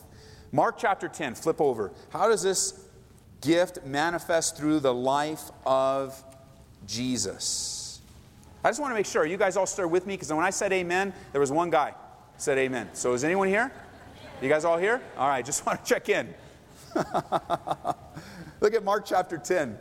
Mark 0.52 0.78
chapter 0.78 1.08
10, 1.08 1.36
flip 1.36 1.62
over. 1.62 1.92
How 2.10 2.28
does 2.28 2.44
this 2.44 2.86
gift 3.42 3.86
manifest 3.86 4.58
through 4.58 4.82
the 4.82 4.94
life 4.94 5.52
of 5.66 6.22
Jesus? 6.86 7.81
I 8.64 8.70
just 8.70 8.80
want 8.80 8.92
to 8.92 8.96
make 8.96 9.06
sure. 9.06 9.26
you 9.26 9.38
guys 9.38 9.58
all 9.58 9.66
still 9.66 9.88
with 9.88 10.06
me? 10.06 10.14
Because 10.14 10.32
when 10.32 10.46
I 10.46 10.52
said 10.52 10.72
amen, 10.72 11.14
there 11.32 11.42
was 11.42 11.52
one 11.52 11.70
guy 11.70 11.94
said 12.42 12.58
amen. 12.58 12.90
So 12.94 13.14
is 13.14 13.24
anyone 13.24 13.48
here? 13.48 13.72
You 14.42 14.50
guys 14.50 14.66
all 14.66 14.78
here? 14.78 15.02
All 15.18 15.28
right, 15.28 15.46
just 15.46 15.66
want 15.66 15.84
to 15.84 15.94
check 15.94 16.10
in. 16.10 16.34
Look 18.60 18.74
at 18.74 18.84
Mark 18.84 19.06
chapter 19.06 19.38
10. 19.38 19.78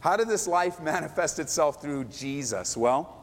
How 0.00 0.16
did 0.16 0.28
this 0.28 0.46
life 0.46 0.80
manifest 0.80 1.38
itself 1.38 1.82
through 1.82 2.04
Jesus? 2.04 2.76
Well, 2.76 3.14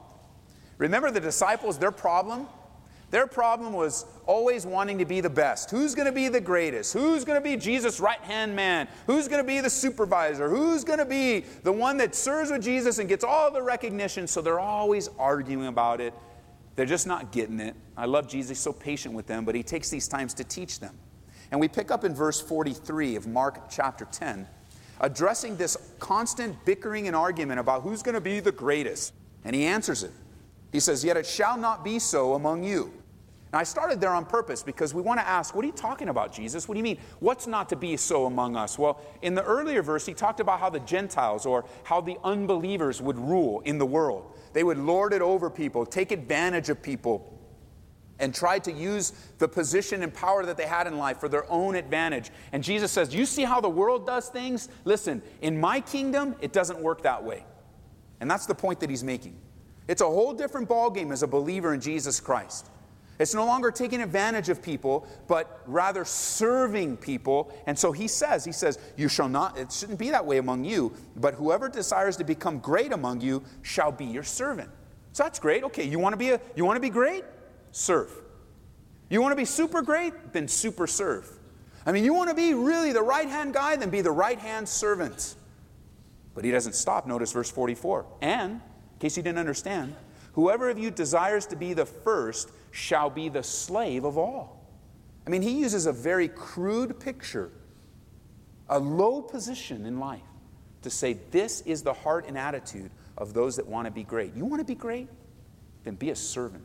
remember 0.78 1.10
the 1.10 1.20
disciples, 1.20 1.78
their 1.80 1.92
problem? 1.92 2.48
Their 3.12 3.28
problem 3.28 3.74
was 3.74 4.06
always 4.26 4.66
wanting 4.66 4.98
to 4.98 5.06
be 5.06 5.22
the 5.22 5.30
best. 5.30 5.70
Who's 5.70 5.96
going 5.96 6.08
to 6.08 6.12
be 6.12 6.28
the 6.28 6.42
greatest? 6.42 6.94
Who's 6.94 7.24
going 7.24 7.42
to 7.42 7.44
be 7.44 7.56
Jesus' 7.56 8.00
right 8.00 8.20
hand 8.22 8.56
man? 8.56 8.88
Who's 9.08 9.28
going 9.28 9.42
to 9.42 9.48
be 9.48 9.62
the 9.62 9.70
supervisor? 9.70 10.50
Who's 10.50 10.84
going 10.84 11.00
to 11.00 11.06
be 11.06 11.46
the 11.64 11.72
one 11.72 11.98
that 11.98 12.16
serves 12.16 12.52
with 12.52 12.64
Jesus 12.64 12.98
and 12.98 13.08
gets 13.08 13.24
all 13.24 13.52
the 13.52 13.62
recognition? 13.62 14.28
So 14.28 14.42
they're 14.42 14.60
always 14.60 15.10
arguing 15.20 15.68
about 15.68 16.02
it. 16.02 16.14
They're 16.76 16.86
just 16.86 17.08
not 17.08 17.32
getting 17.32 17.60
it. 17.60 17.76
I 17.96 18.06
love 18.06 18.28
Jesus, 18.28 18.60
so 18.60 18.74
patient 18.74 19.14
with 19.14 19.28
them, 19.28 19.46
but 19.46 19.56
he 19.56 19.64
takes 19.64 19.90
these 19.90 20.08
times 20.08 20.34
to 20.36 20.44
teach 20.44 20.80
them. 20.80 20.98
And 21.52 21.60
we 21.60 21.68
pick 21.68 21.92
up 21.92 22.04
in 22.04 22.14
verse 22.14 22.42
43 22.42 23.16
of 23.16 23.28
Mark 23.28 23.70
chapter 23.70 24.06
10, 24.12 24.48
addressing 25.00 25.56
this 25.56 25.78
constant 26.00 26.66
bickering 26.66 27.08
and 27.08 27.16
argument 27.16 27.60
about 27.60 27.84
who's 27.84 28.04
going 28.04 28.16
to 28.16 28.22
be 28.22 28.40
the 28.40 28.52
greatest. 28.52 29.14
And 29.46 29.56
he 29.56 29.64
answers 29.66 30.04
it. 30.04 30.12
He 30.76 30.82
says, 30.82 31.06
Yet 31.06 31.16
it 31.16 31.26
shall 31.26 31.58
not 31.58 31.86
be 31.86 32.00
so 32.00 32.34
among 32.34 32.66
you. 32.66 32.92
Now, 33.54 33.60
I 33.60 33.64
started 33.64 34.02
there 34.02 34.14
on 34.14 34.26
purpose 34.26 34.62
because 34.62 34.94
we 34.94 35.02
want 35.02 35.22
to 35.22 35.26
ask, 35.26 35.56
what 35.56 35.64
are 35.64 35.68
you 35.68 35.74
talking 35.74 36.10
about, 36.10 36.34
Jesus? 36.34 36.68
What 36.68 36.74
do 36.74 36.80
you 36.80 36.84
mean? 36.84 36.98
What's 37.20 37.48
not 37.48 37.70
to 37.70 37.78
be 37.78 37.96
so 37.96 38.26
among 38.26 38.58
us? 38.58 38.78
Well, 38.78 39.00
in 39.22 39.36
the 39.36 39.44
earlier 39.44 39.82
verse, 39.82 40.06
he 40.06 40.14
talked 40.14 40.42
about 40.42 40.60
how 40.60 40.70
the 40.70 40.82
Gentiles 40.82 41.46
or 41.46 41.64
how 41.86 42.02
the 42.02 42.18
unbelievers 42.26 43.02
would 43.02 43.18
rule 43.18 43.62
in 43.62 43.78
the 43.78 43.86
world. 43.86 44.38
They 44.52 44.66
would 44.66 44.78
lord 44.78 45.14
it 45.14 45.22
over 45.22 45.50
people, 45.50 45.86
take 45.86 46.12
advantage 46.12 46.68
of 46.68 46.82
people, 46.82 47.40
and 48.20 48.36
try 48.36 48.60
to 48.60 48.72
use 48.74 49.14
the 49.38 49.48
position 49.48 50.04
and 50.04 50.14
power 50.14 50.46
that 50.46 50.58
they 50.58 50.68
had 50.68 50.88
in 50.88 50.98
life 50.98 51.22
for 51.22 51.30
their 51.30 51.50
own 51.50 51.76
advantage. 51.76 52.32
And 52.52 52.62
Jesus 52.62 52.92
says, 52.92 53.16
You 53.16 53.26
see 53.26 53.46
how 53.46 53.62
the 53.62 53.70
world 53.70 54.06
does 54.06 54.28
things? 54.28 54.68
Listen, 54.84 55.22
in 55.42 55.58
my 55.58 55.80
kingdom, 55.80 56.36
it 56.42 56.52
doesn't 56.52 56.80
work 56.80 57.04
that 57.04 57.24
way. 57.24 57.46
And 58.20 58.30
that's 58.30 58.46
the 58.46 58.56
point 58.56 58.82
that 58.82 58.90
he's 58.90 59.06
making. 59.06 59.38
It's 59.88 60.02
a 60.02 60.06
whole 60.06 60.34
different 60.34 60.68
ballgame 60.68 61.12
as 61.12 61.24
a 61.24 61.28
believer 61.28 61.74
in 61.74 61.82
Jesus 61.82 62.20
Christ. 62.20 62.70
It's 63.18 63.34
no 63.34 63.46
longer 63.46 63.72
taking 63.72 64.02
advantage 64.02 64.50
of 64.50 64.62
people, 64.62 65.08
but 65.28 65.62
rather 65.68 66.04
serving 66.04 66.98
people. 66.98 67.54
And 67.66 67.78
so 67.80 67.94
he 67.94 68.08
says, 68.10 68.44
he 68.44 68.52
says, 68.52 68.78
you 68.98 69.08
shall 69.08 69.30
not, 69.30 69.58
it 69.58 69.72
shouldn't 69.72 70.00
be 70.00 70.10
that 70.12 70.26
way 70.26 70.38
among 70.38 70.66
you, 70.66 70.94
but 71.16 71.36
whoever 71.36 71.70
desires 71.70 72.18
to 72.18 72.26
become 72.26 72.60
great 72.60 72.92
among 72.92 73.22
you 73.22 73.44
shall 73.62 73.92
be 73.92 74.06
your 74.06 74.24
servant. 74.24 74.70
So 75.14 75.24
that's 75.24 75.40
great. 75.40 75.64
Okay, 75.64 75.88
you 75.88 75.98
want 75.98 76.12
to 76.12 76.18
be 76.18 76.32
a, 76.32 76.42
you 76.58 76.66
want 76.66 76.76
to 76.76 76.82
be 76.82 76.90
great? 76.90 77.24
Serve. 77.72 78.12
You 79.10 79.22
want 79.22 79.32
to 79.32 79.38
be 79.38 79.46
super 79.46 79.82
great? 79.82 80.34
Then 80.34 80.50
super 80.50 80.88
serve. 80.88 81.32
I 81.86 81.94
mean, 81.94 82.04
you 82.04 82.14
want 82.14 82.30
to 82.30 82.36
be 82.36 82.54
really 82.54 82.92
the 82.92 83.04
right 83.04 83.30
hand 83.30 83.54
guy? 83.54 83.78
Then 83.78 83.92
be 83.92 84.02
the 84.02 84.12
right 84.12 84.40
hand 84.40 84.68
servant. 84.68 85.36
But 86.34 86.44
he 86.44 86.52
doesn't 86.52 86.74
stop. 86.74 87.08
Notice 87.08 87.32
verse 87.32 87.50
44. 87.50 88.06
And, 88.22 88.60
case 89.06 89.18
you 89.18 89.24
didn't 89.24 89.38
understand, 89.38 89.96
whoever 90.34 90.68
of 90.70 90.80
you 90.80 90.90
desires 90.90 91.46
to 91.46 91.56
be 91.56 91.74
the 91.74 91.86
first 91.86 92.50
shall 92.72 93.08
be 93.08 93.30
the 93.30 93.44
slave 93.44 94.04
of 94.04 94.18
all. 94.18 94.66
I 95.28 95.30
mean, 95.30 95.44
he 95.44 95.60
uses 95.60 95.86
a 95.86 95.94
very 95.94 96.28
crude 96.28 97.00
picture, 97.00 97.52
a 98.68 98.80
low 98.80 99.22
position 99.22 99.86
in 99.86 100.00
life, 100.00 100.22
to 100.82 100.90
say 100.90 101.18
this 101.30 101.62
is 101.62 101.84
the 101.84 101.94
heart 101.94 102.26
and 102.28 102.36
attitude 102.36 102.90
of 103.16 103.34
those 103.34 103.58
that 103.58 103.68
want 103.68 103.86
to 103.86 103.92
be 103.92 104.04
great. 104.04 104.34
You 104.36 104.44
want 104.46 104.60
to 104.60 104.66
be 104.66 104.76
great? 104.76 105.08
Then 105.84 105.94
be 105.96 106.10
a 106.10 106.16
servant. 106.16 106.64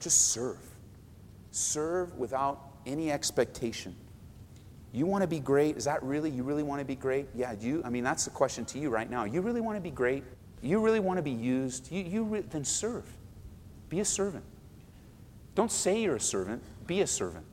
Just 0.00 0.32
serve. 0.32 0.58
Serve 1.52 2.16
without 2.16 2.60
any 2.84 3.12
expectation. 3.12 3.94
You 4.92 5.06
want 5.06 5.22
to 5.22 5.28
be 5.28 5.38
great? 5.38 5.76
Is 5.76 5.84
that 5.84 6.02
really, 6.02 6.30
you 6.30 6.42
really 6.42 6.62
want 6.64 6.80
to 6.80 6.84
be 6.84 6.96
great? 6.96 7.28
Yeah, 7.34 7.54
do 7.54 7.66
you? 7.66 7.82
I 7.84 7.90
mean, 7.90 8.02
that's 8.02 8.24
the 8.24 8.30
question 8.30 8.64
to 8.66 8.78
you 8.78 8.90
right 8.90 9.08
now. 9.08 9.24
You 9.24 9.40
really 9.40 9.60
want 9.60 9.76
to 9.76 9.80
be 9.80 9.90
great? 9.90 10.24
You 10.66 10.80
really 10.80 11.00
want 11.00 11.18
to 11.18 11.22
be 11.22 11.30
used? 11.30 11.90
You, 11.92 12.02
you 12.02 12.24
re- 12.24 12.40
then 12.40 12.64
serve. 12.64 13.04
Be 13.88 14.00
a 14.00 14.04
servant. 14.04 14.44
Don't 15.54 15.70
say 15.70 16.02
you're 16.02 16.16
a 16.16 16.20
servant, 16.20 16.62
be 16.86 17.00
a 17.00 17.06
servant. 17.06 17.46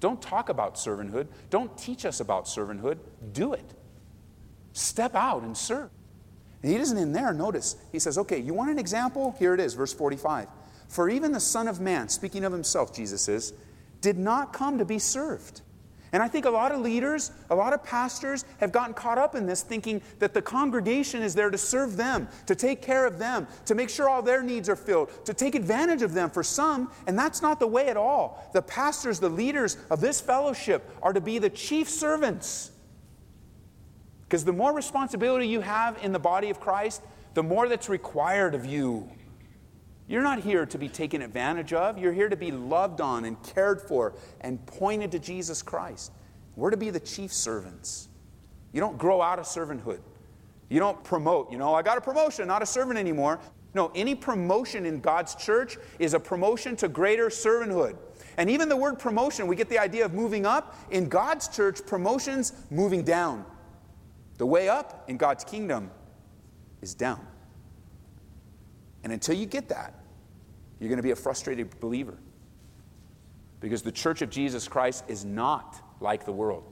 Don't 0.00 0.20
talk 0.20 0.48
about 0.48 0.74
servanthood. 0.74 1.26
Don't 1.48 1.76
teach 1.78 2.04
us 2.04 2.20
about 2.20 2.44
servanthood. 2.44 2.98
Do 3.32 3.54
it. 3.54 3.64
Step 4.72 5.14
out 5.14 5.42
and 5.42 5.56
serve. 5.56 5.88
And 6.62 6.70
he 6.70 6.76
doesn't 6.76 6.98
in 6.98 7.12
there, 7.12 7.32
notice. 7.32 7.76
He 7.92 7.98
says, 7.98 8.18
okay, 8.18 8.38
you 8.38 8.52
want 8.52 8.70
an 8.70 8.78
example? 8.78 9.34
Here 9.38 9.54
it 9.54 9.60
is, 9.60 9.74
verse 9.74 9.94
45. 9.94 10.48
For 10.88 11.08
even 11.08 11.32
the 11.32 11.40
Son 11.40 11.66
of 11.66 11.80
Man, 11.80 12.08
speaking 12.08 12.44
of 12.44 12.52
himself, 12.52 12.94
Jesus 12.94 13.28
is, 13.28 13.54
did 14.00 14.18
not 14.18 14.52
come 14.52 14.78
to 14.78 14.84
be 14.84 14.98
served 14.98 15.62
and 16.12 16.22
I 16.22 16.28
think 16.28 16.44
a 16.44 16.50
lot 16.50 16.72
of 16.72 16.80
leaders, 16.80 17.32
a 17.50 17.54
lot 17.54 17.72
of 17.72 17.82
pastors 17.82 18.44
have 18.58 18.70
gotten 18.72 18.94
caught 18.94 19.18
up 19.18 19.34
in 19.34 19.46
this 19.46 19.62
thinking 19.62 20.00
that 20.18 20.34
the 20.34 20.42
congregation 20.42 21.22
is 21.22 21.34
there 21.34 21.50
to 21.50 21.58
serve 21.58 21.96
them, 21.96 22.28
to 22.46 22.54
take 22.54 22.80
care 22.80 23.06
of 23.06 23.18
them, 23.18 23.46
to 23.66 23.74
make 23.74 23.90
sure 23.90 24.08
all 24.08 24.22
their 24.22 24.42
needs 24.42 24.68
are 24.68 24.76
filled, 24.76 25.10
to 25.24 25.34
take 25.34 25.54
advantage 25.54 26.02
of 26.02 26.14
them 26.14 26.30
for 26.30 26.42
some. 26.42 26.90
And 27.06 27.18
that's 27.18 27.42
not 27.42 27.58
the 27.58 27.66
way 27.66 27.88
at 27.88 27.96
all. 27.96 28.48
The 28.52 28.62
pastors, 28.62 29.18
the 29.18 29.28
leaders 29.28 29.76
of 29.90 30.00
this 30.00 30.20
fellowship 30.20 30.88
are 31.02 31.12
to 31.12 31.20
be 31.20 31.38
the 31.38 31.50
chief 31.50 31.88
servants. 31.88 32.70
Because 34.28 34.44
the 34.44 34.52
more 34.52 34.72
responsibility 34.72 35.48
you 35.48 35.60
have 35.60 35.98
in 36.02 36.12
the 36.12 36.18
body 36.18 36.50
of 36.50 36.60
Christ, 36.60 37.02
the 37.34 37.42
more 37.42 37.68
that's 37.68 37.88
required 37.88 38.54
of 38.54 38.64
you. 38.64 39.10
You're 40.08 40.22
not 40.22 40.40
here 40.40 40.66
to 40.66 40.78
be 40.78 40.88
taken 40.88 41.22
advantage 41.22 41.72
of. 41.72 41.98
You're 41.98 42.12
here 42.12 42.28
to 42.28 42.36
be 42.36 42.52
loved 42.52 43.00
on 43.00 43.24
and 43.24 43.42
cared 43.42 43.80
for 43.80 44.14
and 44.40 44.64
pointed 44.66 45.10
to 45.12 45.18
Jesus 45.18 45.62
Christ. 45.62 46.12
We're 46.54 46.70
to 46.70 46.76
be 46.76 46.90
the 46.90 47.00
chief 47.00 47.32
servants. 47.32 48.08
You 48.72 48.80
don't 48.80 48.98
grow 48.98 49.20
out 49.20 49.38
of 49.38 49.46
servanthood. 49.46 50.00
You 50.68 50.80
don't 50.80 51.02
promote, 51.04 51.50
you 51.50 51.58
know, 51.58 51.74
I 51.74 51.82
got 51.82 51.98
a 51.98 52.00
promotion, 52.00 52.48
not 52.48 52.62
a 52.62 52.66
servant 52.66 52.98
anymore. 52.98 53.40
No, 53.74 53.92
any 53.94 54.14
promotion 54.14 54.86
in 54.86 55.00
God's 55.00 55.34
church 55.34 55.76
is 55.98 56.14
a 56.14 56.20
promotion 56.20 56.76
to 56.76 56.88
greater 56.88 57.26
servanthood. 57.26 57.96
And 58.38 58.48
even 58.48 58.68
the 58.68 58.76
word 58.76 58.98
promotion, 58.98 59.46
we 59.46 59.56
get 59.56 59.68
the 59.68 59.78
idea 59.78 60.04
of 60.04 60.14
moving 60.14 60.46
up. 60.46 60.76
In 60.90 61.08
God's 61.08 61.48
church, 61.48 61.84
promotion's 61.84 62.52
moving 62.70 63.02
down. 63.02 63.44
The 64.38 64.46
way 64.46 64.68
up 64.68 65.04
in 65.08 65.16
God's 65.16 65.44
kingdom 65.44 65.90
is 66.80 66.94
down. 66.94 67.26
And 69.06 69.12
until 69.12 69.36
you 69.36 69.46
get 69.46 69.68
that, 69.68 69.94
you're 70.80 70.88
going 70.88 70.96
to 70.96 71.02
be 71.02 71.12
a 71.12 71.16
frustrated 71.16 71.78
believer. 71.78 72.18
Because 73.60 73.82
the 73.82 73.92
church 73.92 74.20
of 74.20 74.30
Jesus 74.30 74.66
Christ 74.66 75.04
is 75.06 75.24
not 75.24 75.80
like 76.00 76.24
the 76.24 76.32
world. 76.32 76.64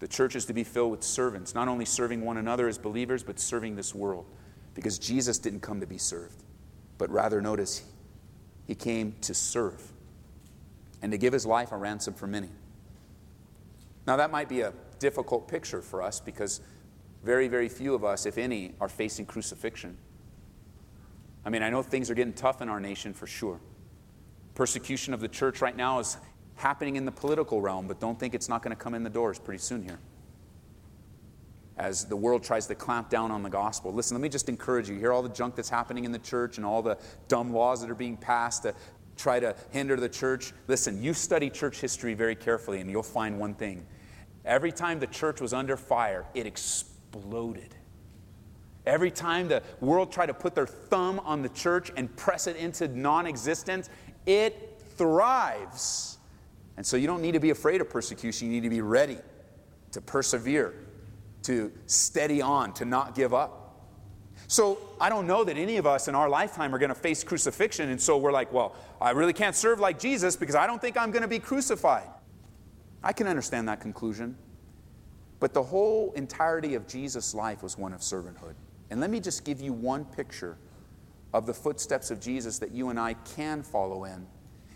The 0.00 0.08
church 0.08 0.36
is 0.36 0.44
to 0.44 0.52
be 0.52 0.62
filled 0.62 0.90
with 0.90 1.02
servants, 1.02 1.54
not 1.54 1.68
only 1.68 1.86
serving 1.86 2.22
one 2.22 2.36
another 2.36 2.68
as 2.68 2.76
believers, 2.76 3.22
but 3.22 3.40
serving 3.40 3.76
this 3.76 3.94
world. 3.94 4.26
Because 4.74 4.98
Jesus 4.98 5.38
didn't 5.38 5.60
come 5.60 5.80
to 5.80 5.86
be 5.86 5.96
served, 5.96 6.42
but 6.98 7.08
rather, 7.08 7.40
notice, 7.40 7.82
he 8.66 8.74
came 8.74 9.14
to 9.22 9.32
serve 9.32 9.82
and 11.00 11.10
to 11.12 11.16
give 11.16 11.32
his 11.32 11.46
life 11.46 11.72
a 11.72 11.78
ransom 11.78 12.12
for 12.12 12.26
many. 12.26 12.50
Now, 14.06 14.18
that 14.18 14.30
might 14.30 14.50
be 14.50 14.60
a 14.60 14.74
difficult 14.98 15.48
picture 15.48 15.80
for 15.80 16.02
us 16.02 16.20
because 16.20 16.60
very, 17.22 17.48
very 17.48 17.70
few 17.70 17.94
of 17.94 18.04
us, 18.04 18.26
if 18.26 18.36
any, 18.36 18.74
are 18.82 18.88
facing 18.90 19.24
crucifixion. 19.24 19.96
I 21.44 21.50
mean, 21.50 21.62
I 21.62 21.70
know 21.70 21.82
things 21.82 22.10
are 22.10 22.14
getting 22.14 22.32
tough 22.32 22.62
in 22.62 22.68
our 22.68 22.80
nation 22.80 23.12
for 23.12 23.26
sure. 23.26 23.60
Persecution 24.54 25.12
of 25.12 25.20
the 25.20 25.28
church 25.28 25.60
right 25.60 25.76
now 25.76 25.98
is 25.98 26.16
happening 26.56 26.96
in 26.96 27.04
the 27.04 27.12
political 27.12 27.60
realm, 27.60 27.86
but 27.86 28.00
don't 28.00 28.18
think 28.18 28.34
it's 28.34 28.48
not 28.48 28.62
going 28.62 28.74
to 28.74 28.80
come 28.82 28.94
in 28.94 29.02
the 29.02 29.10
doors 29.10 29.38
pretty 29.38 29.58
soon 29.58 29.82
here. 29.82 29.98
As 31.76 32.04
the 32.04 32.16
world 32.16 32.44
tries 32.44 32.68
to 32.68 32.74
clamp 32.74 33.10
down 33.10 33.32
on 33.32 33.42
the 33.42 33.50
gospel. 33.50 33.92
Listen, 33.92 34.16
let 34.16 34.22
me 34.22 34.28
just 34.28 34.48
encourage 34.48 34.88
you. 34.88 34.96
Hear 34.96 35.12
all 35.12 35.22
the 35.22 35.28
junk 35.28 35.56
that's 35.56 35.68
happening 35.68 36.04
in 36.04 36.12
the 36.12 36.20
church 36.20 36.56
and 36.56 36.64
all 36.64 36.82
the 36.82 36.96
dumb 37.26 37.52
laws 37.52 37.80
that 37.80 37.90
are 37.90 37.96
being 37.96 38.16
passed 38.16 38.62
to 38.62 38.74
try 39.16 39.40
to 39.40 39.56
hinder 39.70 39.96
the 39.96 40.08
church. 40.08 40.52
Listen, 40.68 41.02
you 41.02 41.12
study 41.12 41.50
church 41.50 41.80
history 41.80 42.14
very 42.14 42.36
carefully, 42.36 42.80
and 42.80 42.88
you'll 42.88 43.02
find 43.02 43.38
one 43.38 43.54
thing. 43.54 43.84
Every 44.44 44.72
time 44.72 45.00
the 45.00 45.06
church 45.06 45.40
was 45.40 45.52
under 45.52 45.76
fire, 45.76 46.24
it 46.34 46.46
exploded. 46.46 47.74
Every 48.86 49.10
time 49.10 49.48
the 49.48 49.62
world 49.80 50.12
tried 50.12 50.26
to 50.26 50.34
put 50.34 50.54
their 50.54 50.66
thumb 50.66 51.20
on 51.24 51.42
the 51.42 51.48
church 51.48 51.90
and 51.96 52.14
press 52.16 52.46
it 52.46 52.56
into 52.56 52.86
non 52.88 53.26
existence, 53.26 53.88
it 54.26 54.82
thrives 54.96 56.18
And 56.76 56.84
so 56.84 56.96
you 56.96 57.06
don't 57.06 57.22
need 57.22 57.32
to 57.32 57.40
be 57.40 57.50
afraid 57.50 57.80
of 57.80 57.90
persecution. 57.90 58.48
You 58.48 58.54
need 58.54 58.68
to 58.68 58.70
be 58.70 58.80
ready 58.80 59.18
to 59.92 60.00
persevere, 60.00 60.74
to 61.42 61.72
steady 61.86 62.42
on, 62.42 62.74
to 62.74 62.84
not 62.84 63.14
give 63.14 63.32
up. 63.32 63.60
So 64.48 64.78
I 65.00 65.08
don't 65.08 65.26
know 65.26 65.44
that 65.44 65.56
any 65.56 65.76
of 65.76 65.86
us 65.86 66.08
in 66.08 66.14
our 66.14 66.28
lifetime 66.28 66.74
are 66.74 66.78
going 66.78 66.90
to 66.90 66.94
face 66.94 67.24
crucifixion. 67.24 67.90
And 67.90 68.00
so 68.00 68.18
we're 68.18 68.32
like, 68.32 68.52
well, 68.52 68.74
I 69.00 69.10
really 69.10 69.32
can't 69.32 69.54
serve 69.54 69.80
like 69.80 69.98
Jesus 69.98 70.36
because 70.36 70.54
I 70.54 70.66
don't 70.66 70.80
think 70.80 70.96
I'm 70.96 71.10
going 71.10 71.22
to 71.22 71.28
be 71.28 71.38
crucified. 71.38 72.08
I 73.02 73.12
can 73.12 73.26
understand 73.26 73.68
that 73.68 73.80
conclusion. 73.80 74.36
But 75.40 75.54
the 75.54 75.62
whole 75.62 76.12
entirety 76.12 76.74
of 76.74 76.86
Jesus' 76.86 77.34
life 77.34 77.62
was 77.62 77.78
one 77.78 77.92
of 77.92 78.00
servanthood. 78.00 78.54
And 78.90 79.00
let 79.00 79.10
me 79.10 79.20
just 79.20 79.44
give 79.44 79.60
you 79.60 79.72
one 79.72 80.04
picture 80.04 80.56
of 81.32 81.46
the 81.46 81.54
footsteps 81.54 82.10
of 82.10 82.20
Jesus 82.20 82.58
that 82.60 82.70
you 82.70 82.90
and 82.90 82.98
I 82.98 83.14
can 83.14 83.62
follow 83.62 84.04
in. 84.04 84.26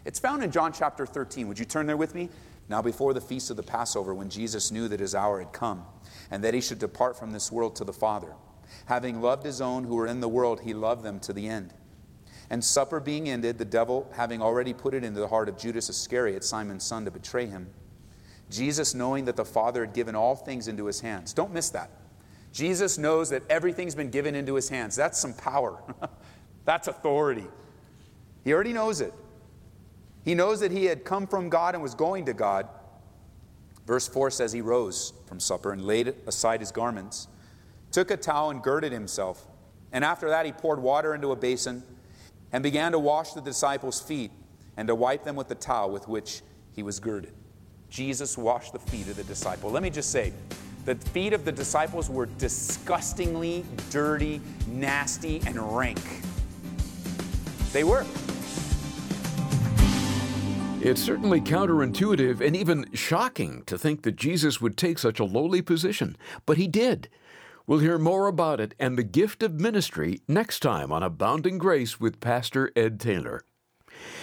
It's 0.04 0.18
found 0.18 0.42
in 0.42 0.50
John 0.50 0.72
chapter 0.72 1.06
13. 1.06 1.48
Would 1.48 1.58
you 1.58 1.64
turn 1.64 1.86
there 1.86 1.96
with 1.96 2.14
me? 2.14 2.28
Now, 2.68 2.82
before 2.82 3.14
the 3.14 3.20
feast 3.20 3.50
of 3.50 3.56
the 3.56 3.62
Passover, 3.62 4.14
when 4.14 4.28
Jesus 4.28 4.70
knew 4.70 4.88
that 4.88 5.00
his 5.00 5.14
hour 5.14 5.38
had 5.38 5.52
come 5.52 5.84
and 6.30 6.42
that 6.44 6.54
he 6.54 6.60
should 6.60 6.78
depart 6.78 7.18
from 7.18 7.30
this 7.30 7.50
world 7.50 7.76
to 7.76 7.84
the 7.84 7.92
Father, 7.92 8.34
having 8.86 9.22
loved 9.22 9.44
his 9.44 9.60
own 9.60 9.84
who 9.84 9.94
were 9.94 10.06
in 10.06 10.20
the 10.20 10.28
world, 10.28 10.60
he 10.60 10.74
loved 10.74 11.02
them 11.02 11.20
to 11.20 11.32
the 11.32 11.48
end. 11.48 11.72
And 12.50 12.64
supper 12.64 13.00
being 13.00 13.28
ended, 13.28 13.58
the 13.58 13.64
devil 13.64 14.10
having 14.14 14.42
already 14.42 14.72
put 14.72 14.94
it 14.94 15.04
into 15.04 15.20
the 15.20 15.28
heart 15.28 15.48
of 15.48 15.58
Judas 15.58 15.88
Iscariot, 15.88 16.44
Simon's 16.44 16.84
son, 16.84 17.04
to 17.04 17.10
betray 17.10 17.46
him, 17.46 17.68
Jesus, 18.50 18.94
knowing 18.94 19.26
that 19.26 19.36
the 19.36 19.44
Father 19.44 19.84
had 19.84 19.94
given 19.94 20.14
all 20.14 20.34
things 20.34 20.68
into 20.68 20.86
his 20.86 21.00
hands, 21.00 21.32
don't 21.32 21.52
miss 21.52 21.70
that. 21.70 21.90
Jesus 22.58 22.98
knows 22.98 23.30
that 23.30 23.44
everything's 23.48 23.94
been 23.94 24.10
given 24.10 24.34
into 24.34 24.56
his 24.56 24.68
hands. 24.68 24.96
That's 24.96 25.16
some 25.16 25.32
power, 25.32 25.80
that's 26.64 26.88
authority. 26.88 27.46
He 28.42 28.52
already 28.52 28.72
knows 28.72 29.00
it. 29.00 29.14
He 30.24 30.34
knows 30.34 30.58
that 30.58 30.72
he 30.72 30.86
had 30.86 31.04
come 31.04 31.28
from 31.28 31.50
God 31.50 31.74
and 31.74 31.82
was 31.84 31.94
going 31.94 32.24
to 32.24 32.32
God. 32.32 32.66
Verse 33.86 34.08
4 34.08 34.32
says 34.32 34.52
he 34.52 34.60
rose 34.60 35.12
from 35.26 35.38
supper 35.38 35.70
and 35.72 35.86
laid 35.86 36.12
aside 36.26 36.58
his 36.58 36.72
garments, 36.72 37.28
took 37.92 38.10
a 38.10 38.16
towel 38.16 38.50
and 38.50 38.60
girded 38.60 38.90
himself. 38.90 39.46
And 39.92 40.04
after 40.04 40.28
that, 40.30 40.44
he 40.44 40.50
poured 40.50 40.80
water 40.80 41.14
into 41.14 41.30
a 41.30 41.36
basin 41.36 41.84
and 42.50 42.64
began 42.64 42.90
to 42.90 42.98
wash 42.98 43.34
the 43.34 43.40
disciples' 43.40 44.00
feet 44.00 44.32
and 44.76 44.88
to 44.88 44.96
wipe 44.96 45.22
them 45.22 45.36
with 45.36 45.46
the 45.46 45.54
towel 45.54 45.90
with 45.90 46.08
which 46.08 46.42
he 46.74 46.82
was 46.82 46.98
girded. 46.98 47.34
Jesus 47.88 48.36
washed 48.36 48.72
the 48.72 48.80
feet 48.80 49.06
of 49.06 49.14
the 49.14 49.22
disciple. 49.22 49.70
Let 49.70 49.84
me 49.84 49.90
just 49.90 50.10
say, 50.10 50.32
the 50.88 50.94
feet 51.10 51.34
of 51.34 51.44
the 51.44 51.52
disciples 51.52 52.08
were 52.08 52.24
disgustingly 52.38 53.62
dirty, 53.90 54.40
nasty, 54.68 55.42
and 55.46 55.76
rank. 55.76 56.00
They 57.74 57.84
were. 57.84 58.06
It's 60.80 61.02
certainly 61.02 61.42
counterintuitive 61.42 62.40
and 62.40 62.56
even 62.56 62.86
shocking 62.94 63.64
to 63.66 63.76
think 63.76 64.00
that 64.04 64.16
Jesus 64.16 64.62
would 64.62 64.78
take 64.78 64.98
such 64.98 65.20
a 65.20 65.24
lowly 65.24 65.60
position, 65.60 66.16
but 66.46 66.56
he 66.56 66.66
did. 66.66 67.10
We'll 67.66 67.80
hear 67.80 67.98
more 67.98 68.26
about 68.26 68.58
it 68.58 68.74
and 68.78 68.96
the 68.96 69.02
gift 69.02 69.42
of 69.42 69.60
ministry 69.60 70.22
next 70.26 70.60
time 70.60 70.90
on 70.90 71.02
Abounding 71.02 71.58
Grace 71.58 72.00
with 72.00 72.18
Pastor 72.18 72.72
Ed 72.74 72.98
Taylor. 72.98 73.42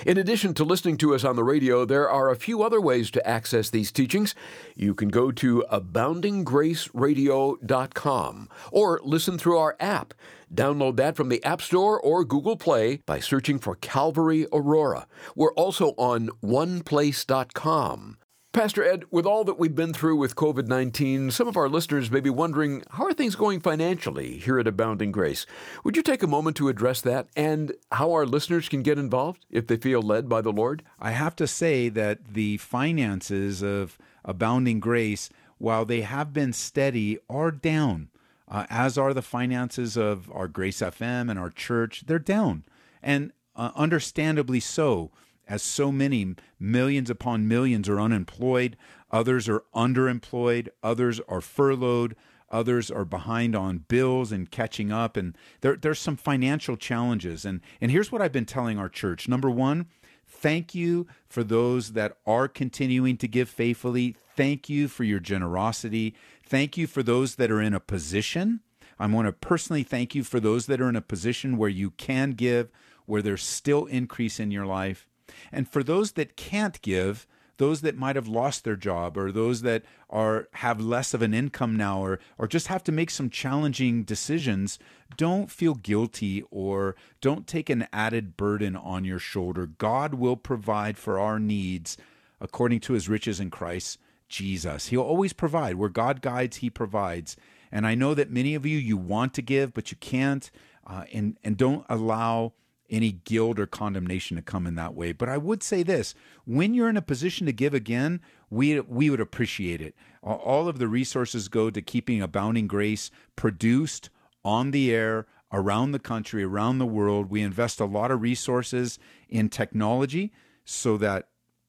In 0.05 0.17
addition 0.17 0.53
to 0.55 0.63
listening 0.63 0.97
to 0.97 1.15
us 1.15 1.23
on 1.23 1.35
the 1.35 1.43
radio, 1.43 1.85
there 1.85 2.09
are 2.09 2.29
a 2.29 2.35
few 2.35 2.63
other 2.63 2.81
ways 2.81 3.09
to 3.11 3.27
access 3.27 3.69
these 3.69 3.91
teachings. 3.91 4.35
You 4.75 4.93
can 4.93 5.09
go 5.09 5.31
to 5.31 5.63
aboundinggraceradio.com 5.71 8.49
or 8.71 9.01
listen 9.03 9.37
through 9.37 9.57
our 9.57 9.75
app. 9.79 10.13
Download 10.53 10.95
that 10.97 11.15
from 11.15 11.29
the 11.29 11.43
App 11.43 11.61
Store 11.61 11.99
or 11.99 12.23
Google 12.23 12.55
Play 12.55 12.97
by 13.05 13.19
searching 13.19 13.59
for 13.59 13.75
Calvary 13.75 14.47
Aurora. 14.53 15.07
We're 15.35 15.53
also 15.53 15.89
on 15.97 16.29
oneplace.com. 16.43 18.17
Pastor 18.55 18.85
Ed, 18.85 19.03
with 19.11 19.25
all 19.25 19.43
that 19.43 19.59
we've 19.59 19.75
been 19.75 19.91
through 19.91 20.15
with 20.15 20.37
COVID 20.37 20.69
19, 20.69 21.29
some 21.31 21.49
of 21.49 21.57
our 21.57 21.67
listeners 21.67 22.09
may 22.09 22.21
be 22.21 22.29
wondering 22.29 22.83
how 22.91 23.03
are 23.03 23.13
things 23.13 23.35
going 23.35 23.59
financially 23.59 24.37
here 24.37 24.57
at 24.57 24.65
Abounding 24.65 25.11
Grace? 25.11 25.45
Would 25.83 25.97
you 25.97 26.01
take 26.01 26.23
a 26.23 26.27
moment 26.27 26.55
to 26.55 26.69
address 26.69 27.01
that 27.01 27.27
and 27.35 27.73
how 27.91 28.13
our 28.13 28.25
listeners 28.25 28.69
can 28.69 28.81
get 28.81 28.97
involved 28.97 29.45
if 29.49 29.67
they 29.67 29.75
feel 29.75 30.01
led 30.01 30.29
by 30.29 30.39
the 30.39 30.53
Lord? 30.53 30.83
I 31.01 31.11
have 31.11 31.35
to 31.35 31.47
say 31.47 31.89
that 31.89 32.33
the 32.33 32.55
finances 32.55 33.61
of 33.61 33.97
Abounding 34.23 34.79
Grace, 34.79 35.29
while 35.57 35.83
they 35.83 36.01
have 36.01 36.31
been 36.31 36.53
steady, 36.53 37.17
are 37.29 37.51
down, 37.51 38.07
uh, 38.47 38.65
as 38.69 38.97
are 38.97 39.13
the 39.13 39.21
finances 39.21 39.97
of 39.97 40.31
our 40.31 40.47
Grace 40.47 40.79
FM 40.79 41.29
and 41.29 41.37
our 41.37 41.49
church. 41.49 42.05
They're 42.07 42.19
down, 42.19 42.63
and 43.03 43.33
uh, 43.53 43.71
understandably 43.75 44.61
so 44.61 45.11
as 45.47 45.61
so 45.61 45.91
many 45.91 46.35
millions 46.59 47.09
upon 47.09 47.47
millions 47.47 47.87
are 47.87 47.99
unemployed, 47.99 48.77
others 49.11 49.47
are 49.47 49.63
underemployed, 49.73 50.69
others 50.83 51.19
are 51.27 51.41
furloughed, 51.41 52.15
others 52.49 52.91
are 52.91 53.05
behind 53.05 53.55
on 53.55 53.79
bills 53.87 54.31
and 54.31 54.51
catching 54.51 54.91
up 54.91 55.17
and 55.17 55.37
there, 55.61 55.75
there's 55.75 55.99
some 55.99 56.15
financial 56.15 56.77
challenges 56.77 57.43
and 57.45 57.59
and 57.81 57.91
here's 57.91 58.11
what 58.11 58.21
I've 58.21 58.31
been 58.31 58.45
telling 58.45 58.77
our 58.77 58.89
church. 58.89 59.27
Number 59.27 59.49
1, 59.49 59.87
thank 60.27 60.75
you 60.75 61.07
for 61.27 61.43
those 61.43 61.93
that 61.93 62.17
are 62.25 62.47
continuing 62.47 63.17
to 63.17 63.27
give 63.27 63.49
faithfully. 63.49 64.15
Thank 64.35 64.69
you 64.69 64.87
for 64.87 65.03
your 65.03 65.19
generosity. 65.19 66.15
Thank 66.45 66.77
you 66.77 66.87
for 66.87 67.01
those 67.01 67.35
that 67.35 67.51
are 67.51 67.61
in 67.61 67.73
a 67.73 67.79
position. 67.79 68.61
I 68.99 69.07
want 69.07 69.27
to 69.27 69.33
personally 69.33 69.83
thank 69.83 70.15
you 70.15 70.23
for 70.23 70.39
those 70.39 70.67
that 70.67 70.79
are 70.79 70.89
in 70.89 70.95
a 70.95 71.01
position 71.01 71.57
where 71.57 71.69
you 71.69 71.91
can 71.91 72.31
give, 72.31 72.69
where 73.05 73.21
there's 73.21 73.43
still 73.43 73.85
increase 73.85 74.39
in 74.39 74.51
your 74.51 74.65
life. 74.65 75.07
And 75.51 75.67
for 75.67 75.83
those 75.83 76.13
that 76.13 76.35
can't 76.35 76.81
give, 76.81 77.27
those 77.57 77.81
that 77.81 77.97
might 77.97 78.15
have 78.15 78.27
lost 78.27 78.63
their 78.63 78.75
job 78.75 79.17
or 79.17 79.31
those 79.31 79.61
that 79.61 79.83
are 80.09 80.47
have 80.53 80.79
less 80.79 81.13
of 81.13 81.21
an 81.21 81.33
income 81.33 81.75
now 81.75 82.03
or 82.03 82.19
or 82.37 82.47
just 82.47 82.67
have 82.67 82.83
to 82.83 82.91
make 82.91 83.09
some 83.09 83.29
challenging 83.29 84.03
decisions 84.03 84.77
don't 85.17 85.49
feel 85.49 85.75
guilty 85.75 86.43
or 86.51 86.95
don't 87.21 87.47
take 87.47 87.69
an 87.69 87.87
added 87.93 88.35
burden 88.35 88.75
on 88.75 89.05
your 89.05 89.19
shoulder. 89.19 89.65
God 89.65 90.15
will 90.15 90.35
provide 90.35 90.97
for 90.97 91.19
our 91.19 91.39
needs 91.39 91.97
according 92.41 92.81
to 92.81 92.93
his 92.93 93.07
riches 93.07 93.39
in 93.39 93.49
christ 93.49 93.97
jesus. 94.27 94.87
He'll 94.87 95.01
always 95.01 95.33
provide. 95.33 95.75
Where 95.75 95.89
god 95.89 96.21
guides 96.21 96.57
he 96.57 96.69
provides. 96.69 97.35
And 97.71 97.87
i 97.87 97.95
know 97.95 98.13
that 98.13 98.31
many 98.31 98.55
of 98.55 98.65
you 98.65 98.77
you 98.77 98.97
want 98.97 99.33
to 99.35 99.41
give 99.41 99.73
but 99.73 99.91
you 99.91 99.97
can't 99.97 100.49
uh, 100.87 101.05
and 101.13 101.37
and 101.43 101.57
don't 101.57 101.85
allow 101.89 102.53
any 102.89 103.11
guilt 103.11 103.59
or 103.59 103.65
condemnation 103.65 104.37
to 104.37 104.43
come 104.43 104.67
in 104.67 104.75
that 104.75 104.93
way. 104.93 105.11
But 105.11 105.29
I 105.29 105.37
would 105.37 105.63
say 105.63 105.83
this 105.83 106.13
when 106.45 106.73
you're 106.73 106.89
in 106.89 106.97
a 106.97 107.01
position 107.01 107.45
to 107.45 107.53
give 107.53 107.73
again, 107.73 108.21
we, 108.49 108.79
we 108.81 109.09
would 109.09 109.19
appreciate 109.19 109.81
it. 109.81 109.95
All 110.21 110.67
of 110.67 110.79
the 110.79 110.87
resources 110.87 111.47
go 111.47 111.69
to 111.69 111.81
keeping 111.81 112.21
Abounding 112.21 112.67
Grace 112.67 113.11
produced 113.35 114.09
on 114.43 114.71
the 114.71 114.93
air 114.93 115.25
around 115.51 115.91
the 115.91 115.99
country, 115.99 116.43
around 116.43 116.79
the 116.79 116.85
world. 116.85 117.29
We 117.29 117.41
invest 117.41 117.79
a 117.79 117.85
lot 117.85 118.11
of 118.11 118.21
resources 118.21 118.99
in 119.29 119.49
technology 119.49 120.31
so 120.63 120.97
that 120.97 121.27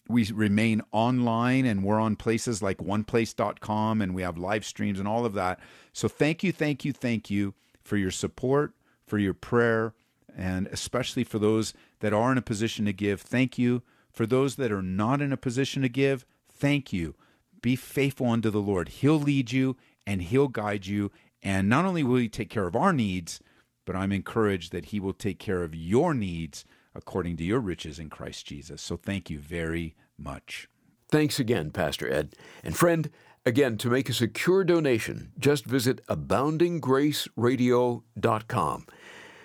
we 0.08 0.24
remain 0.32 0.82
online 0.92 1.66
and 1.66 1.82
we're 1.82 2.00
on 2.00 2.16
places 2.16 2.62
like 2.62 2.78
oneplace.com 2.78 4.00
and 4.00 4.14
we 4.14 4.22
have 4.22 4.38
live 4.38 4.64
streams 4.64 4.98
and 4.98 5.08
all 5.08 5.26
of 5.26 5.34
that. 5.34 5.60
So 5.92 6.08
thank 6.08 6.42
you, 6.42 6.52
thank 6.52 6.84
you, 6.84 6.92
thank 6.92 7.30
you 7.30 7.54
for 7.82 7.96
your 7.96 8.10
support, 8.10 8.72
for 9.06 9.18
your 9.18 9.34
prayer 9.34 9.94
and 10.36 10.66
especially 10.68 11.24
for 11.24 11.38
those 11.38 11.72
that 12.00 12.12
are 12.12 12.30
in 12.30 12.38
a 12.38 12.42
position 12.42 12.84
to 12.84 12.92
give, 12.92 13.22
thank 13.22 13.58
you. 13.58 13.82
For 14.12 14.26
those 14.26 14.56
that 14.56 14.70
are 14.70 14.82
not 14.82 15.22
in 15.22 15.32
a 15.32 15.36
position 15.36 15.82
to 15.82 15.88
give, 15.88 16.24
thank 16.52 16.92
you. 16.92 17.14
Be 17.62 17.74
faithful 17.74 18.28
unto 18.28 18.50
the 18.50 18.60
Lord. 18.60 18.90
He'll 18.90 19.18
lead 19.18 19.50
you 19.50 19.76
and 20.06 20.22
He'll 20.22 20.48
guide 20.48 20.86
you. 20.86 21.10
And 21.42 21.68
not 21.68 21.84
only 21.84 22.04
will 22.04 22.16
He 22.16 22.28
take 22.28 22.50
care 22.50 22.66
of 22.66 22.76
our 22.76 22.92
needs, 22.92 23.40
but 23.86 23.96
I'm 23.96 24.12
encouraged 24.12 24.72
that 24.72 24.86
He 24.86 24.98
will 25.00 25.14
take 25.14 25.38
care 25.38 25.62
of 25.62 25.74
your 25.74 26.12
needs 26.12 26.64
according 26.94 27.38
to 27.38 27.44
your 27.44 27.60
riches 27.60 27.98
in 27.98 28.10
Christ 28.10 28.46
Jesus. 28.46 28.82
So 28.82 28.96
thank 28.96 29.30
you 29.30 29.38
very 29.38 29.94
much. 30.18 30.68
Thanks 31.08 31.38
again, 31.38 31.70
Pastor 31.70 32.12
Ed. 32.12 32.34
And 32.64 32.76
friend, 32.76 33.08
again, 33.44 33.76
to 33.78 33.88
make 33.88 34.08
a 34.08 34.12
secure 34.12 34.64
donation, 34.64 35.30
just 35.38 35.64
visit 35.64 36.04
aboundinggraceradio.com. 36.08 38.86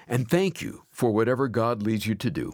And 0.08 0.30
thank 0.30 0.62
you 0.62 0.84
for 0.90 1.12
whatever 1.12 1.48
God 1.48 1.84
leads 1.84 2.06
you 2.06 2.16
to 2.16 2.30
do. 2.30 2.54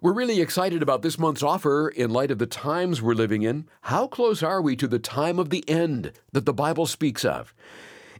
We're 0.00 0.12
really 0.12 0.40
excited 0.40 0.80
about 0.80 1.02
this 1.02 1.18
month's 1.18 1.42
offer 1.42 1.88
in 1.88 2.10
light 2.10 2.30
of 2.30 2.38
the 2.38 2.46
times 2.46 3.02
we're 3.02 3.14
living 3.14 3.42
in. 3.42 3.66
How 3.82 4.06
close 4.06 4.44
are 4.44 4.62
we 4.62 4.76
to 4.76 4.86
the 4.86 5.00
time 5.00 5.40
of 5.40 5.50
the 5.50 5.68
end 5.68 6.12
that 6.32 6.46
the 6.46 6.52
Bible 6.52 6.86
speaks 6.86 7.24
of? 7.24 7.52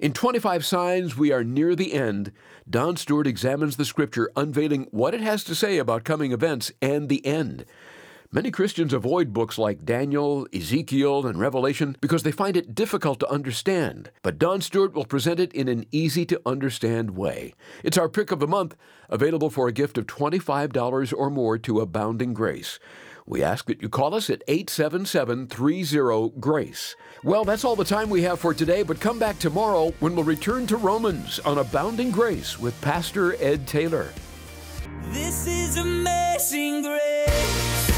In 0.00 0.12
25 0.12 0.64
Signs 0.64 1.16
We 1.16 1.30
Are 1.30 1.44
Near 1.44 1.76
the 1.76 1.92
End, 1.92 2.32
Don 2.68 2.96
Stewart 2.96 3.26
examines 3.26 3.76
the 3.76 3.84
scripture, 3.84 4.30
unveiling 4.36 4.88
what 4.90 5.14
it 5.14 5.20
has 5.20 5.44
to 5.44 5.54
say 5.54 5.78
about 5.78 6.04
coming 6.04 6.32
events 6.32 6.72
and 6.82 7.08
the 7.08 7.24
end. 7.24 7.64
Many 8.30 8.50
Christians 8.50 8.92
avoid 8.92 9.32
books 9.32 9.56
like 9.56 9.86
Daniel, 9.86 10.46
Ezekiel, 10.52 11.26
and 11.26 11.40
Revelation 11.40 11.96
because 11.98 12.24
they 12.24 12.30
find 12.30 12.58
it 12.58 12.74
difficult 12.74 13.20
to 13.20 13.30
understand, 13.30 14.10
but 14.22 14.38
Don 14.38 14.60
Stewart 14.60 14.92
will 14.92 15.06
present 15.06 15.40
it 15.40 15.50
in 15.54 15.66
an 15.66 15.86
easy 15.92 16.26
to 16.26 16.42
understand 16.44 17.12
way. 17.16 17.54
It's 17.82 17.96
our 17.96 18.10
pick 18.10 18.30
of 18.30 18.38
the 18.38 18.46
month, 18.46 18.76
available 19.08 19.48
for 19.48 19.66
a 19.66 19.72
gift 19.72 19.96
of 19.96 20.06
$25 20.08 21.14
or 21.16 21.30
more 21.30 21.56
to 21.56 21.80
Abounding 21.80 22.34
Grace. 22.34 22.78
We 23.24 23.42
ask 23.42 23.64
that 23.64 23.80
you 23.80 23.88
call 23.88 24.14
us 24.14 24.28
at 24.28 24.42
877 24.46 25.46
30 25.46 26.32
GRACE. 26.38 26.96
Well, 27.24 27.46
that's 27.46 27.64
all 27.64 27.76
the 27.76 27.82
time 27.82 28.10
we 28.10 28.20
have 28.24 28.40
for 28.40 28.52
today, 28.52 28.82
but 28.82 29.00
come 29.00 29.18
back 29.18 29.38
tomorrow 29.38 29.94
when 30.00 30.14
we'll 30.14 30.24
return 30.26 30.66
to 30.66 30.76
Romans 30.76 31.38
on 31.46 31.56
Abounding 31.56 32.10
Grace 32.10 32.58
with 32.58 32.78
Pastor 32.82 33.42
Ed 33.42 33.66
Taylor. 33.66 34.12
This 35.12 35.46
is 35.46 35.78
amazing 35.78 36.82
grace. 36.82 37.97